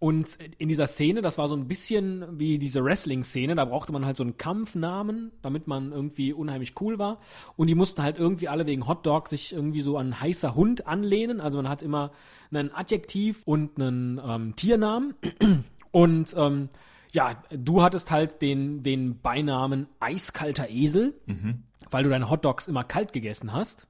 Und 0.00 0.38
in 0.56 0.68
dieser 0.68 0.86
Szene, 0.86 1.20
das 1.20 1.36
war 1.36 1.46
so 1.46 1.54
ein 1.54 1.68
bisschen 1.68 2.38
wie 2.38 2.58
diese 2.58 2.82
Wrestling-Szene, 2.82 3.54
da 3.54 3.66
brauchte 3.66 3.92
man 3.92 4.06
halt 4.06 4.16
so 4.16 4.22
einen 4.22 4.38
Kampfnamen, 4.38 5.30
damit 5.42 5.66
man 5.66 5.92
irgendwie 5.92 6.32
unheimlich 6.32 6.80
cool 6.80 6.98
war. 6.98 7.20
Und 7.56 7.66
die 7.66 7.74
mussten 7.74 8.02
halt 8.02 8.18
irgendwie 8.18 8.48
alle 8.48 8.66
wegen 8.66 8.88
Hotdog 8.88 9.28
sich 9.28 9.52
irgendwie 9.52 9.82
so 9.82 9.98
an 9.98 10.18
heißer 10.18 10.54
Hund 10.54 10.86
anlehnen. 10.86 11.38
Also 11.42 11.58
man 11.58 11.68
hat 11.68 11.82
immer 11.82 12.12
einen 12.50 12.72
Adjektiv 12.72 13.42
und 13.44 13.78
einen 13.78 14.18
ähm, 14.26 14.56
Tiernamen. 14.56 15.14
Und 15.92 16.36
ähm, 16.38 16.68
ja, 17.12 17.42
du 17.50 17.82
hattest 17.82 18.10
halt 18.10 18.42
den, 18.42 18.82
den 18.82 19.20
Beinamen 19.20 19.88
Eiskalter 20.00 20.68
Esel, 20.68 21.20
mhm. 21.26 21.64
weil 21.90 22.04
du 22.04 22.10
deine 22.10 22.30
Hotdogs 22.30 22.68
immer 22.68 22.84
kalt 22.84 23.12
gegessen 23.12 23.52
hast. 23.52 23.86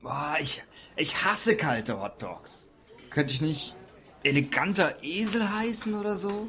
Boah, 0.00 0.36
ich, 0.40 0.62
ich 0.96 1.24
hasse 1.24 1.56
kalte 1.56 2.00
Hotdogs. 2.00 2.70
Könnte 3.10 3.32
ich 3.32 3.40
nicht 3.40 3.76
eleganter 4.22 5.02
Esel 5.02 5.50
heißen 5.50 5.94
oder 5.94 6.16
so? 6.16 6.48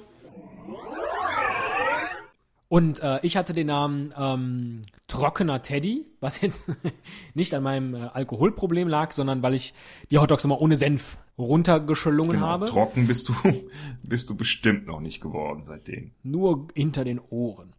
Und 2.68 3.00
äh, 3.00 3.20
ich 3.22 3.38
hatte 3.38 3.54
den 3.54 3.68
Namen 3.68 4.14
ähm, 4.18 4.84
Trockener 5.08 5.62
Teddy, 5.62 6.06
was 6.20 6.42
jetzt 6.42 6.62
nicht 7.34 7.54
an 7.54 7.64
meinem 7.64 7.94
äh, 7.94 8.08
Alkoholproblem 8.08 8.88
lag, 8.88 9.12
sondern 9.12 9.44
weil 9.44 9.54
ich 9.54 9.74
die 10.10 10.18
Hotdogs 10.18 10.44
immer 10.46 10.60
ohne 10.60 10.76
Senf 10.76 11.18
runtergeschlungen 11.38 12.34
genau, 12.34 12.48
habe. 12.48 12.66
Trocken 12.66 13.08
bist 13.08 13.30
du, 13.30 13.34
bist 14.04 14.30
du 14.30 14.36
bestimmt 14.36 14.88
noch 14.88 15.00
nicht 15.00 15.22
geworden 15.22 15.64
seitdem. 15.64 16.12
Nur 16.24 16.68
hinter 16.74 17.04
den 17.04 17.20
Ohren. 17.30 17.74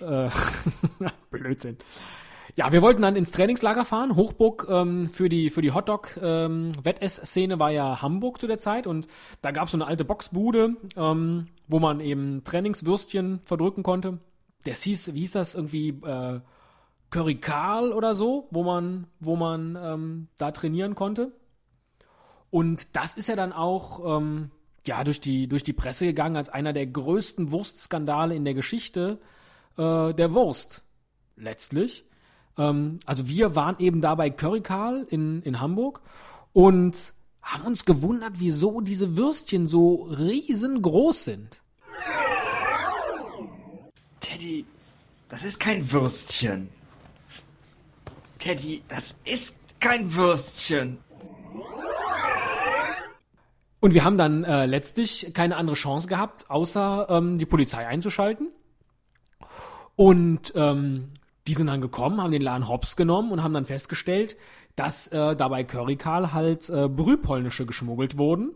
Äh, 0.00 0.28
Blödsinn. 1.30 1.78
Ja, 2.54 2.70
wir 2.70 2.82
wollten 2.82 3.00
dann 3.00 3.16
ins 3.16 3.32
Trainingslager 3.32 3.86
fahren. 3.86 4.14
Hochburg 4.14 4.66
ähm, 4.68 5.08
für 5.08 5.30
die 5.30 5.48
für 5.48 5.62
die 5.62 5.72
Hotdog-Wettess-Szene 5.72 7.58
war 7.58 7.70
ja 7.70 8.02
Hamburg 8.02 8.38
zu 8.38 8.46
der 8.46 8.58
Zeit 8.58 8.86
und 8.86 9.06
da 9.40 9.52
gab 9.52 9.66
es 9.66 9.72
so 9.72 9.78
eine 9.78 9.86
alte 9.86 10.04
Boxbude, 10.04 10.76
ähm, 10.96 11.46
wo 11.66 11.78
man 11.78 12.00
eben 12.00 12.44
Trainingswürstchen 12.44 13.40
verdrücken 13.42 13.82
konnte. 13.82 14.18
Das 14.64 14.82
hieß, 14.82 15.14
wie 15.14 15.20
hieß 15.20 15.32
das 15.32 15.54
irgendwie 15.54 15.88
äh, 16.04 16.40
Curry 17.08 17.36
Karl 17.36 17.90
oder 17.92 18.14
so, 18.14 18.48
wo 18.50 18.64
man 18.64 19.06
wo 19.18 19.34
man 19.34 19.78
ähm, 19.82 20.28
da 20.36 20.50
trainieren 20.50 20.94
konnte. 20.94 21.32
Und 22.50 22.94
das 22.94 23.14
ist 23.14 23.28
ja 23.28 23.36
dann 23.36 23.54
auch 23.54 24.18
ähm, 24.18 24.50
ja 24.86 25.04
durch 25.04 25.22
die 25.22 25.48
durch 25.48 25.64
die 25.64 25.72
Presse 25.72 26.04
gegangen 26.04 26.36
als 26.36 26.50
einer 26.50 26.74
der 26.74 26.86
größten 26.86 27.50
Wurstskandale 27.50 28.34
in 28.34 28.44
der 28.44 28.52
Geschichte 28.52 29.20
äh, 29.78 30.12
der 30.12 30.34
Wurst 30.34 30.82
letztlich. 31.36 32.04
Ähm, 32.58 33.00
also 33.06 33.28
wir 33.28 33.54
waren 33.54 33.76
eben 33.78 34.00
da 34.00 34.14
bei 34.14 34.30
Curry 34.30 34.60
Karl 34.60 35.06
in, 35.08 35.42
in 35.42 35.60
Hamburg 35.60 36.00
und 36.52 37.12
haben 37.42 37.64
uns 37.64 37.84
gewundert, 37.84 38.34
wieso 38.36 38.80
diese 38.80 39.16
Würstchen 39.16 39.66
so 39.66 40.04
riesengroß 40.04 41.24
sind. 41.24 41.60
Teddy, 44.20 44.64
das 45.28 45.42
ist 45.42 45.58
kein 45.58 45.90
Würstchen. 45.90 46.68
Teddy, 48.38 48.82
das 48.88 49.18
ist 49.24 49.58
kein 49.80 50.14
Würstchen. 50.14 50.98
Und 53.80 53.94
wir 53.94 54.04
haben 54.04 54.16
dann 54.16 54.44
äh, 54.44 54.66
letztlich 54.66 55.32
keine 55.34 55.56
andere 55.56 55.74
Chance 55.74 56.06
gehabt, 56.06 56.48
außer 56.48 57.08
ähm, 57.10 57.38
die 57.38 57.46
Polizei 57.46 57.84
einzuschalten. 57.86 58.52
Und 59.96 60.52
ähm, 60.54 61.08
Die 61.48 61.54
sind 61.54 61.66
dann 61.66 61.80
gekommen, 61.80 62.22
haben 62.22 62.30
den 62.30 62.42
Laden 62.42 62.68
Hops 62.68 62.94
genommen 62.94 63.32
und 63.32 63.42
haben 63.42 63.54
dann 63.54 63.66
festgestellt, 63.66 64.36
dass 64.76 65.08
äh, 65.08 65.34
dabei 65.34 65.64
Currykarl 65.64 66.32
halt 66.32 66.68
äh, 66.70 66.88
Brühpolnische 66.88 67.66
geschmuggelt 67.66 68.16
wurden, 68.16 68.52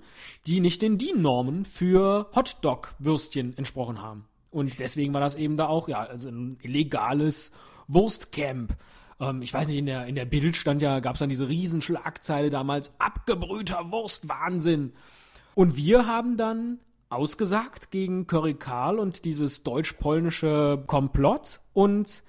die 0.46 0.60
nicht 0.60 0.82
den 0.82 0.96
DIN-Normen 0.96 1.64
für 1.64 2.30
Hotdog-Würstchen 2.34 3.56
entsprochen 3.58 4.00
haben. 4.00 4.26
Und 4.50 4.78
deswegen 4.78 5.12
war 5.12 5.20
das 5.20 5.34
eben 5.34 5.56
da 5.56 5.66
auch, 5.66 5.88
ja, 5.88 5.98
also 6.00 6.28
ein 6.28 6.58
illegales 6.62 7.50
Wurstcamp. 7.88 8.76
Ähm, 9.20 9.42
ich 9.42 9.52
weiß 9.52 9.66
nicht, 9.68 9.78
in 9.78 9.86
der, 9.86 10.06
in 10.06 10.14
der 10.14 10.24
Bild 10.24 10.56
stand 10.56 10.80
ja, 10.80 11.00
gab 11.00 11.14
es 11.14 11.18
dann 11.18 11.28
diese 11.28 11.48
Riesenschlagzeile 11.48 12.50
damals, 12.50 12.92
abgebrühter 12.98 13.90
Wurstwahnsinn. 13.90 14.92
Und 15.54 15.76
wir 15.76 16.06
haben 16.06 16.36
dann 16.36 16.78
ausgesagt 17.08 17.90
gegen 17.90 18.26
Curry 18.26 18.54
Karl 18.54 18.98
und 18.98 19.24
dieses 19.24 19.62
deutsch-polnische 19.62 20.82
Komplott 20.86 21.60
und 21.72 22.22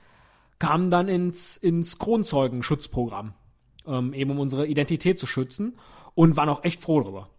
kamen 0.59 0.89
dann 0.91 1.07
ins, 1.07 1.57
ins 1.57 1.99
Kronzeugenschutzprogramm, 1.99 3.33
ähm, 3.85 4.13
eben 4.13 4.31
um 4.31 4.39
unsere 4.39 4.67
Identität 4.67 5.19
zu 5.19 5.27
schützen 5.27 5.77
und 6.15 6.35
waren 6.35 6.49
auch 6.49 6.63
echt 6.63 6.81
froh 6.81 7.01
darüber. 7.01 7.29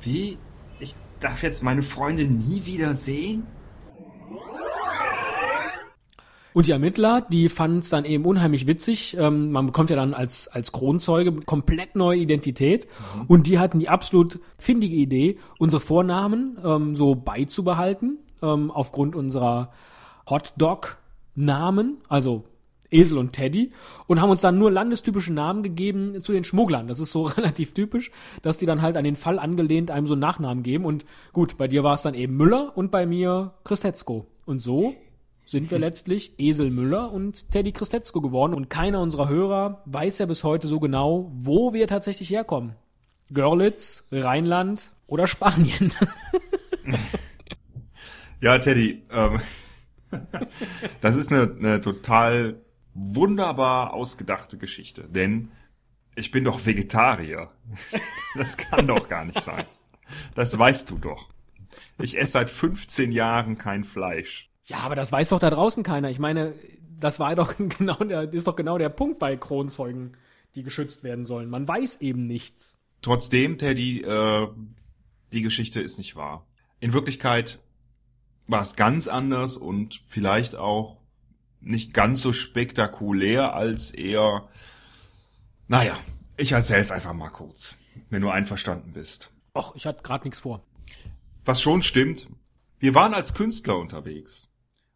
Wie? 0.00 0.38
Ich 0.80 0.94
darf 1.20 1.42
jetzt 1.42 1.62
meine 1.62 1.82
Freundin 1.82 2.38
nie 2.38 2.64
wieder 2.64 2.94
sehen? 2.94 3.46
Und 6.56 6.66
die 6.66 6.72
Ermittler, 6.72 7.20
die 7.20 7.50
fanden 7.50 7.80
es 7.80 7.90
dann 7.90 8.06
eben 8.06 8.24
unheimlich 8.24 8.66
witzig. 8.66 9.14
Ähm, 9.20 9.52
man 9.52 9.66
bekommt 9.66 9.90
ja 9.90 9.96
dann 9.96 10.14
als, 10.14 10.48
als 10.48 10.72
Kronzeuge 10.72 11.32
komplett 11.42 11.96
neue 11.96 12.18
Identität. 12.18 12.86
Mhm. 12.86 13.26
Und 13.26 13.46
die 13.46 13.58
hatten 13.58 13.78
die 13.78 13.90
absolut 13.90 14.40
findige 14.56 14.96
Idee, 14.96 15.36
unsere 15.58 15.80
Vornamen 15.80 16.56
ähm, 16.64 16.96
so 16.96 17.14
beizubehalten, 17.14 18.20
ähm, 18.42 18.70
aufgrund 18.70 19.14
unserer 19.14 19.70
Hotdog-Namen, 20.28 21.98
also 22.08 22.44
Esel 22.90 23.18
und 23.18 23.32
Teddy, 23.32 23.72
und 24.06 24.20
haben 24.20 24.30
uns 24.30 24.40
dann 24.40 24.58
nur 24.58 24.70
landestypische 24.70 25.32
Namen 25.32 25.62
gegeben 25.62 26.22
zu 26.22 26.32
den 26.32 26.44
Schmugglern. 26.44 26.88
Das 26.88 27.00
ist 27.00 27.12
so 27.12 27.22
relativ 27.26 27.74
typisch, 27.74 28.10
dass 28.42 28.58
die 28.58 28.66
dann 28.66 28.82
halt 28.82 28.96
an 28.96 29.04
den 29.04 29.16
Fall 29.16 29.38
angelehnt 29.38 29.90
einem 29.90 30.06
so 30.06 30.14
einen 30.14 30.20
Nachnamen 30.20 30.62
geben. 30.62 30.84
Und 30.84 31.04
gut, 31.32 31.56
bei 31.56 31.68
dir 31.68 31.84
war 31.84 31.94
es 31.94 32.02
dann 32.02 32.14
eben 32.14 32.36
Müller 32.36 32.76
und 32.76 32.90
bei 32.90 33.06
mir 33.06 33.54
Christetzko. 33.64 34.26
Und 34.44 34.60
so 34.60 34.94
sind 35.46 35.70
wir 35.70 35.78
letztlich 35.80 36.34
Esel 36.38 36.70
Müller 36.70 37.12
und 37.12 37.50
Teddy 37.50 37.72
Christetzko 37.72 38.20
geworden. 38.20 38.54
Und 38.54 38.70
keiner 38.70 39.00
unserer 39.00 39.28
Hörer 39.28 39.82
weiß 39.86 40.18
ja 40.18 40.26
bis 40.26 40.44
heute 40.44 40.68
so 40.68 40.80
genau, 40.80 41.30
wo 41.34 41.72
wir 41.72 41.86
tatsächlich 41.86 42.30
herkommen. 42.30 42.74
Görlitz, 43.32 44.04
Rheinland 44.12 44.90
oder 45.08 45.26
Spanien. 45.26 45.92
ja, 48.40 48.58
Teddy, 48.58 49.02
ähm, 49.12 49.40
das 51.00 51.16
ist 51.16 51.32
eine, 51.32 51.54
eine 51.58 51.80
total 51.80 52.60
wunderbar 52.94 53.92
ausgedachte 53.92 54.58
Geschichte, 54.58 55.04
denn 55.04 55.50
ich 56.14 56.30
bin 56.30 56.44
doch 56.44 56.64
Vegetarier. 56.66 57.50
Das 58.34 58.58
kann 58.58 58.86
doch 58.86 59.08
gar 59.08 59.24
nicht 59.24 59.40
sein. 59.40 59.64
Das 60.34 60.58
weißt 60.58 60.90
du 60.90 60.98
doch. 60.98 61.30
Ich 61.98 62.18
esse 62.18 62.32
seit 62.32 62.50
15 62.50 63.10
Jahren 63.10 63.56
kein 63.56 63.82
Fleisch. 63.82 64.50
Ja, 64.66 64.80
aber 64.80 64.94
das 64.94 65.10
weiß 65.10 65.30
doch 65.30 65.38
da 65.38 65.48
draußen 65.48 65.82
keiner. 65.82 66.10
Ich 66.10 66.18
meine, 66.18 66.52
das 67.00 67.18
war 67.18 67.34
doch 67.34 67.54
genau 67.78 67.96
der, 67.96 68.32
ist 68.32 68.46
doch 68.46 68.56
genau 68.56 68.76
der 68.76 68.90
Punkt 68.90 69.18
bei 69.18 69.36
Kronzeugen, 69.36 70.16
die 70.54 70.62
geschützt 70.62 71.02
werden 71.02 71.24
sollen. 71.24 71.48
Man 71.48 71.66
weiß 71.66 72.02
eben 72.02 72.26
nichts. 72.26 72.78
Trotzdem, 73.00 73.56
Teddy, 73.56 74.02
äh, 74.02 74.48
die 75.32 75.42
Geschichte 75.42 75.80
ist 75.80 75.98
nicht 75.98 76.16
wahr. 76.16 76.46
In 76.80 76.92
Wirklichkeit 76.92 77.60
war 78.46 78.60
es 78.60 78.76
ganz 78.76 79.08
anders 79.08 79.56
und 79.56 80.02
vielleicht 80.08 80.54
auch 80.54 80.98
nicht 81.60 81.92
ganz 81.94 82.20
so 82.20 82.32
spektakulär 82.32 83.54
als 83.54 83.90
eher, 83.90 84.48
naja, 85.68 85.98
ich 86.36 86.52
erzähl's 86.52 86.90
einfach 86.90 87.12
mal 87.12 87.30
kurz, 87.30 87.76
wenn 88.10 88.22
du 88.22 88.30
einverstanden 88.30 88.92
bist. 88.92 89.32
Och, 89.56 89.74
ich 89.74 89.86
hatte 89.86 90.02
gerade 90.02 90.24
nichts 90.24 90.40
vor. 90.40 90.62
Was 91.44 91.62
schon 91.62 91.82
stimmt, 91.82 92.28
wir 92.78 92.94
waren 92.94 93.14
als 93.14 93.34
Künstler 93.34 93.78
unterwegs. 93.78 94.52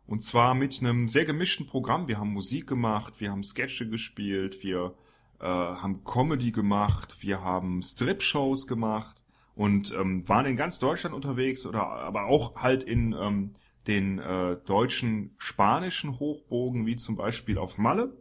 Und 0.06 0.20
zwar 0.20 0.54
mit 0.54 0.80
einem 0.80 1.08
sehr 1.08 1.24
gemischten 1.24 1.66
Programm. 1.66 2.08
Wir 2.08 2.18
haben 2.18 2.32
Musik 2.32 2.66
gemacht, 2.66 3.14
wir 3.18 3.30
haben 3.30 3.44
Sketche 3.44 3.88
gespielt, 3.88 4.62
wir 4.62 4.94
äh, 5.38 5.44
haben 5.44 6.02
Comedy 6.04 6.50
gemacht, 6.50 7.18
wir 7.20 7.42
haben 7.42 7.80
Strip-Shows 7.82 8.66
gemacht 8.66 9.22
und 9.60 9.92
ähm, 9.92 10.26
waren 10.26 10.46
in 10.46 10.56
ganz 10.56 10.78
Deutschland 10.78 11.14
unterwegs 11.14 11.66
oder 11.66 11.86
aber 11.86 12.28
auch 12.28 12.54
halt 12.62 12.82
in 12.82 13.12
ähm, 13.12 13.56
den 13.86 14.18
äh, 14.18 14.56
deutschen 14.64 15.34
spanischen 15.36 16.18
Hochbogen, 16.18 16.86
wie 16.86 16.96
zum 16.96 17.14
Beispiel 17.14 17.58
auf 17.58 17.76
Malle. 17.76 18.16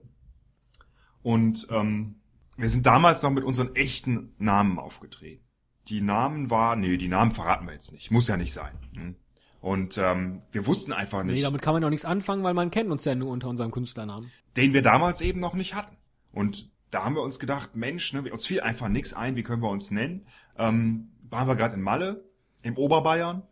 Und 1.24 1.66
ähm, 1.72 2.16
wir 2.58 2.70
sind 2.70 2.86
damals 2.86 3.24
noch 3.24 3.30
mit 3.30 3.46
unseren 3.46 3.74
echten 3.78 4.34
Namen 4.38 4.80
aufgetreten. 4.80 5.42
Die 5.88 6.02
Namen 6.02 6.50
war, 6.50 6.76
nee, 6.76 6.98
die 6.98 7.08
Namen 7.08 7.32
verraten 7.32 7.68
wir 7.68 7.74
jetzt 7.74 7.94
nicht. 7.94 8.12
Muss 8.12 8.28
ja 8.28 8.36
nicht 8.36 8.52
sein. 8.52 8.74
Hm? 8.98 9.16
Und 9.62 9.98
ähm, 9.98 10.42
wir 10.52 10.68
wussten 10.68 10.92
einfach 10.92 11.24
nicht. 11.24 11.36
Nee, 11.36 11.42
damit 11.42 11.62
kann 11.62 11.74
man 11.74 11.82
auch 11.86 11.90
nichts 11.90 12.04
anfangen, 12.04 12.44
weil 12.44 12.54
man 12.54 12.70
kennt 12.70 12.92
uns 12.92 13.06
ja 13.06 13.16
nur 13.16 13.32
unter 13.32 13.48
unserem 13.48 13.72
Künstlernamen. 13.72 14.30
Den 14.58 14.74
wir 14.74 14.82
damals 14.82 15.22
eben 15.22 15.40
noch 15.40 15.54
nicht 15.54 15.74
hatten. 15.74 15.96
Und 16.34 16.70
da 16.92 17.06
haben 17.06 17.16
wir 17.16 17.22
uns 17.22 17.40
gedacht, 17.40 17.78
Mensch, 17.78 18.12
ne, 18.12 18.30
uns 18.30 18.46
fiel 18.46 18.60
einfach 18.60 18.90
nichts 18.90 19.14
ein, 19.14 19.38
wie 19.38 19.44
können 19.44 19.62
wir 19.62 19.70
uns 19.70 19.90
nennen. 19.90 20.26
Ähm, 20.58 21.12
waren 21.30 21.48
wir 21.48 21.56
gerade 21.56 21.76
in 21.76 21.82
Malle, 21.82 22.24
im 22.62 22.78
Oberbayern, 22.78 23.44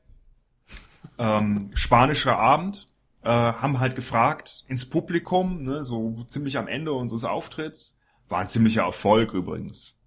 ähm, 1.17 1.71
spanischer 1.73 2.37
Abend, 2.37 2.87
äh, 3.23 3.29
haben 3.29 3.79
halt 3.79 3.95
gefragt 3.95 4.63
ins 4.67 4.89
Publikum, 4.89 5.63
ne, 5.63 5.83
so 5.83 6.23
ziemlich 6.27 6.57
am 6.57 6.67
Ende 6.67 6.93
unseres 6.93 7.23
Auftritts. 7.23 7.97
War 8.29 8.39
ein 8.39 8.47
ziemlicher 8.47 8.83
Erfolg 8.83 9.33
übrigens. 9.33 9.99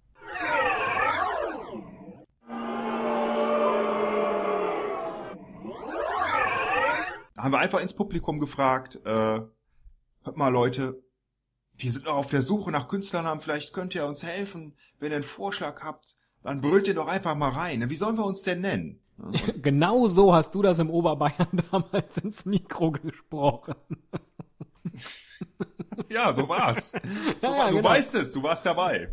haben 7.37 7.53
wir 7.53 7.59
einfach 7.59 7.79
ins 7.79 7.95
Publikum 7.95 8.39
gefragt, 8.39 8.99
äh, 9.03 9.09
hört 9.09 10.37
mal 10.37 10.49
Leute, 10.49 11.01
wir 11.73 11.91
sind 11.91 12.05
noch 12.05 12.13
auf 12.13 12.29
der 12.29 12.43
Suche 12.43 12.69
nach 12.69 12.87
Künstlernamen, 12.87 13.41
vielleicht 13.41 13.73
könnt 13.73 13.95
ihr 13.95 14.05
uns 14.05 14.21
helfen. 14.21 14.77
Wenn 14.99 15.11
ihr 15.11 15.15
einen 15.15 15.23
Vorschlag 15.23 15.81
habt, 15.81 16.15
dann 16.43 16.61
brüllt 16.61 16.87
ihr 16.87 16.93
doch 16.93 17.07
einfach 17.07 17.35
mal 17.35 17.49
rein. 17.49 17.89
Wie 17.89 17.95
sollen 17.95 18.17
wir 18.17 18.25
uns 18.25 18.43
denn 18.43 18.61
nennen? 18.61 18.99
Und 19.17 19.63
genau 19.63 20.07
so 20.07 20.33
hast 20.33 20.55
du 20.55 20.61
das 20.61 20.79
im 20.79 20.89
Oberbayern 20.89 21.47
damals 21.71 22.17
ins 22.17 22.45
Mikro 22.45 22.91
gesprochen. 22.91 23.75
ja, 26.09 26.33
so 26.33 26.49
war's. 26.49 26.91
So 27.41 27.47
ja, 27.47 27.57
war, 27.57 27.69
du 27.69 27.77
genau. 27.77 27.89
weißt 27.89 28.15
es, 28.15 28.31
du 28.31 28.43
warst 28.43 28.65
dabei. 28.65 29.09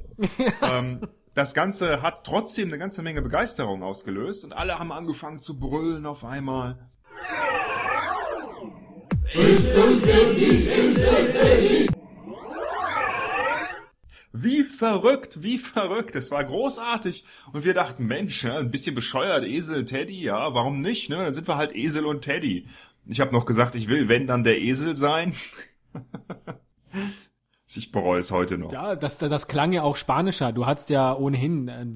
ähm, 0.62 1.00
das 1.34 1.54
Ganze 1.54 2.02
hat 2.02 2.24
trotzdem 2.24 2.68
eine 2.68 2.78
ganze 2.78 3.02
Menge 3.02 3.22
Begeisterung 3.22 3.82
ausgelöst 3.82 4.44
und 4.44 4.52
alle 4.52 4.78
haben 4.78 4.90
angefangen 4.90 5.40
zu 5.40 5.58
brüllen 5.58 6.06
auf 6.06 6.24
einmal. 6.24 6.88
Wie 14.32 14.64
verrückt, 14.64 15.42
wie 15.42 15.58
verrückt. 15.58 16.14
Es 16.14 16.30
war 16.30 16.44
großartig. 16.44 17.24
Und 17.52 17.64
wir 17.64 17.74
dachten, 17.74 18.06
Mensch, 18.06 18.44
ein 18.44 18.70
bisschen 18.70 18.94
bescheuert, 18.94 19.44
Esel, 19.44 19.84
Teddy, 19.84 20.20
ja, 20.22 20.54
warum 20.54 20.80
nicht? 20.80 21.08
Ne? 21.08 21.16
Dann 21.16 21.34
sind 21.34 21.48
wir 21.48 21.56
halt 21.56 21.74
Esel 21.74 22.04
und 22.04 22.22
Teddy. 22.22 22.66
Ich 23.06 23.20
habe 23.20 23.32
noch 23.32 23.46
gesagt, 23.46 23.74
ich 23.74 23.88
will, 23.88 24.08
wenn, 24.08 24.26
dann 24.26 24.44
der 24.44 24.60
Esel 24.60 24.96
sein. 24.96 25.34
ich 27.74 27.90
bereue 27.90 28.20
es 28.20 28.30
heute 28.30 28.58
noch. 28.58 28.72
Ja, 28.72 28.96
das, 28.96 29.18
das 29.18 29.48
klang 29.48 29.72
ja 29.72 29.82
auch 29.82 29.96
spanischer. 29.96 30.52
Du 30.52 30.66
hattest 30.66 30.90
ja 30.90 31.16
ohnehin 31.16 31.68
äh, 31.68 31.86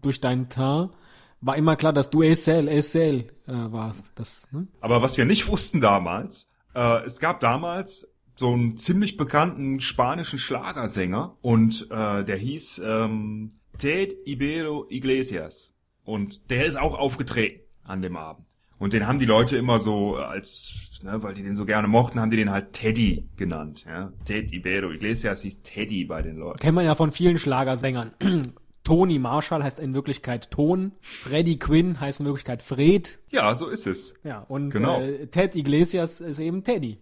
durch 0.00 0.20
deinen 0.20 0.48
Teint 0.48 0.92
war 1.40 1.56
immer 1.56 1.76
klar, 1.76 1.92
dass 1.92 2.10
du 2.10 2.22
Esel, 2.22 2.68
Esel 2.68 3.32
äh, 3.46 3.52
warst. 3.52 4.10
Das, 4.14 4.48
ne? 4.50 4.66
Aber 4.80 5.02
was 5.02 5.16
wir 5.16 5.24
nicht 5.24 5.48
wussten 5.48 5.80
damals, 5.80 6.50
äh, 6.74 7.04
es 7.04 7.20
gab 7.20 7.40
damals 7.40 8.14
so 8.38 8.52
einen 8.52 8.76
ziemlich 8.76 9.16
bekannten 9.16 9.80
spanischen 9.80 10.38
Schlagersänger 10.38 11.36
und 11.40 11.88
äh, 11.90 12.24
der 12.24 12.36
hieß 12.36 12.82
ähm, 12.84 13.50
Ted 13.78 14.16
Ibero 14.26 14.86
Iglesias 14.88 15.74
und 16.04 16.48
der 16.50 16.66
ist 16.66 16.76
auch 16.76 16.96
aufgetreten 16.96 17.62
an 17.82 18.00
dem 18.00 18.16
Abend 18.16 18.46
und 18.78 18.92
den 18.92 19.08
haben 19.08 19.18
die 19.18 19.26
Leute 19.26 19.56
immer 19.56 19.80
so 19.80 20.14
als 20.14 21.00
ne, 21.02 21.20
weil 21.20 21.34
die 21.34 21.42
den 21.42 21.56
so 21.56 21.66
gerne 21.66 21.88
mochten, 21.88 22.20
haben 22.20 22.30
die 22.30 22.36
den 22.36 22.50
halt 22.50 22.72
Teddy 22.72 23.28
genannt. 23.36 23.84
Ja? 23.88 24.12
Ted 24.24 24.52
Ibero 24.52 24.92
Iglesias 24.92 25.42
hieß 25.42 25.62
Teddy 25.62 26.04
bei 26.04 26.22
den 26.22 26.36
Leuten. 26.36 26.60
Kennt 26.60 26.76
man 26.76 26.84
ja 26.84 26.94
von 26.94 27.10
vielen 27.10 27.38
Schlagersängern. 27.38 28.12
Tony 28.84 29.18
Marshall 29.18 29.64
heißt 29.64 29.80
in 29.80 29.94
Wirklichkeit 29.94 30.50
Ton, 30.52 30.92
Freddie 31.00 31.58
Quinn 31.58 32.00
heißt 32.00 32.20
in 32.20 32.26
Wirklichkeit 32.26 32.62
Fred. 32.62 33.18
Ja, 33.30 33.54
so 33.54 33.68
ist 33.68 33.86
es. 33.86 34.14
Ja, 34.22 34.40
und 34.48 34.70
genau. 34.70 35.00
äh, 35.00 35.26
Ted 35.26 35.56
Iglesias 35.56 36.20
ist 36.20 36.38
eben 36.38 36.62
Teddy. 36.62 36.98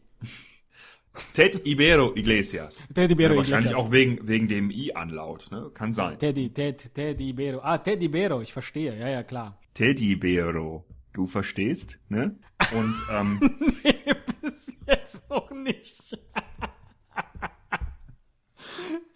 Ted 1.32 1.66
Ibero 1.66 2.12
Iglesias. 2.16 2.88
Ted 2.94 3.10
Ibero 3.10 3.32
ja, 3.32 3.38
wahrscheinlich 3.38 3.70
Iglesias. 3.72 3.86
auch 3.88 3.92
wegen, 3.92 4.18
wegen 4.28 4.48
dem 4.48 4.70
I-Anlaut, 4.70 5.48
ne? 5.50 5.70
Kann 5.74 5.92
sein. 5.92 6.18
Teddy, 6.18 6.50
Ted, 6.50 6.94
Ted 6.94 7.20
Ibero. 7.20 7.60
Ah, 7.62 7.78
Ted 7.78 8.02
Ibero, 8.02 8.40
ich 8.40 8.52
verstehe, 8.52 8.98
ja, 8.98 9.08
ja, 9.08 9.22
klar. 9.22 9.58
Teddy 9.74 10.12
Ibero. 10.12 10.84
Du 11.12 11.26
verstehst, 11.26 11.98
ne? 12.08 12.36
Und, 12.76 12.94
ähm. 13.10 13.40
nee, 13.84 13.94
bis 14.42 14.76
jetzt 14.86 15.28
noch 15.30 15.50
nicht. 15.50 16.18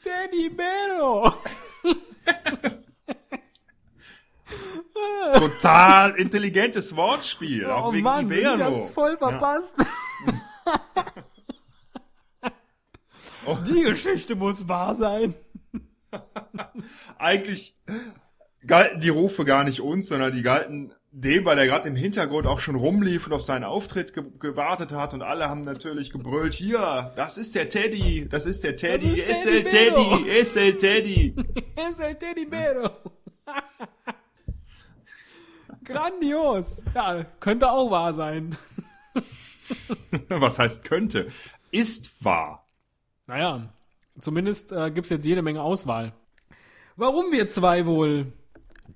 Teddy 0.02 0.48
Bero. 0.48 1.34
Total 5.34 6.14
intelligentes 6.16 6.94
Wortspiel. 6.96 7.66
Oh 7.70 7.72
auch 7.72 7.92
wegen 7.92 8.04
Mann, 8.04 8.26
Ibero. 8.26 8.54
ich 8.56 8.62
hab's 8.62 8.90
voll 8.90 9.16
verpasst. 9.18 9.74
Ja. 9.78 9.84
Oh. 13.52 13.58
Die 13.66 13.82
Geschichte 13.82 14.34
muss 14.34 14.68
wahr 14.68 14.94
sein. 14.96 15.34
Eigentlich 17.18 17.76
galten 18.66 19.00
die 19.00 19.08
Rufe 19.08 19.44
gar 19.44 19.64
nicht 19.64 19.80
uns, 19.80 20.08
sondern 20.08 20.32
die 20.32 20.42
galten 20.42 20.92
dem, 21.12 21.44
weil 21.44 21.58
er 21.58 21.66
gerade 21.66 21.88
im 21.88 21.96
Hintergrund 21.96 22.46
auch 22.46 22.60
schon 22.60 22.76
rumlief 22.76 23.26
und 23.26 23.32
auf 23.32 23.42
seinen 23.42 23.64
Auftritt 23.64 24.14
ge 24.14 24.24
gewartet 24.38 24.92
hat 24.92 25.12
und 25.12 25.22
alle 25.22 25.48
haben 25.48 25.64
natürlich 25.64 26.10
gebrüllt, 26.10 26.54
hier, 26.54 27.12
das 27.16 27.36
ist 27.36 27.56
der 27.56 27.68
Teddy, 27.68 28.28
das 28.28 28.46
ist 28.46 28.62
der 28.62 28.76
Teddy, 28.76 29.20
ist 29.20 29.44
el 29.44 29.64
Teddy, 29.64 30.28
es 30.28 30.54
el 30.54 30.76
Teddy. 30.76 31.34
es 31.76 31.98
el 31.98 32.14
Teddy 32.14 32.46
Bero. 32.46 32.90
Grandios. 35.84 36.82
Ja, 36.94 37.24
könnte 37.40 37.70
auch 37.70 37.90
wahr 37.90 38.14
sein. 38.14 38.56
Was 40.28 40.58
heißt 40.58 40.84
könnte? 40.84 41.28
Ist 41.70 42.24
wahr. 42.24 42.66
Naja, 43.30 43.72
zumindest 44.18 44.72
äh, 44.72 44.90
gibt's 44.90 45.08
jetzt 45.08 45.24
jede 45.24 45.40
Menge 45.40 45.62
Auswahl. 45.62 46.12
Warum 46.96 47.30
wir 47.30 47.46
zwei 47.46 47.86
wohl 47.86 48.32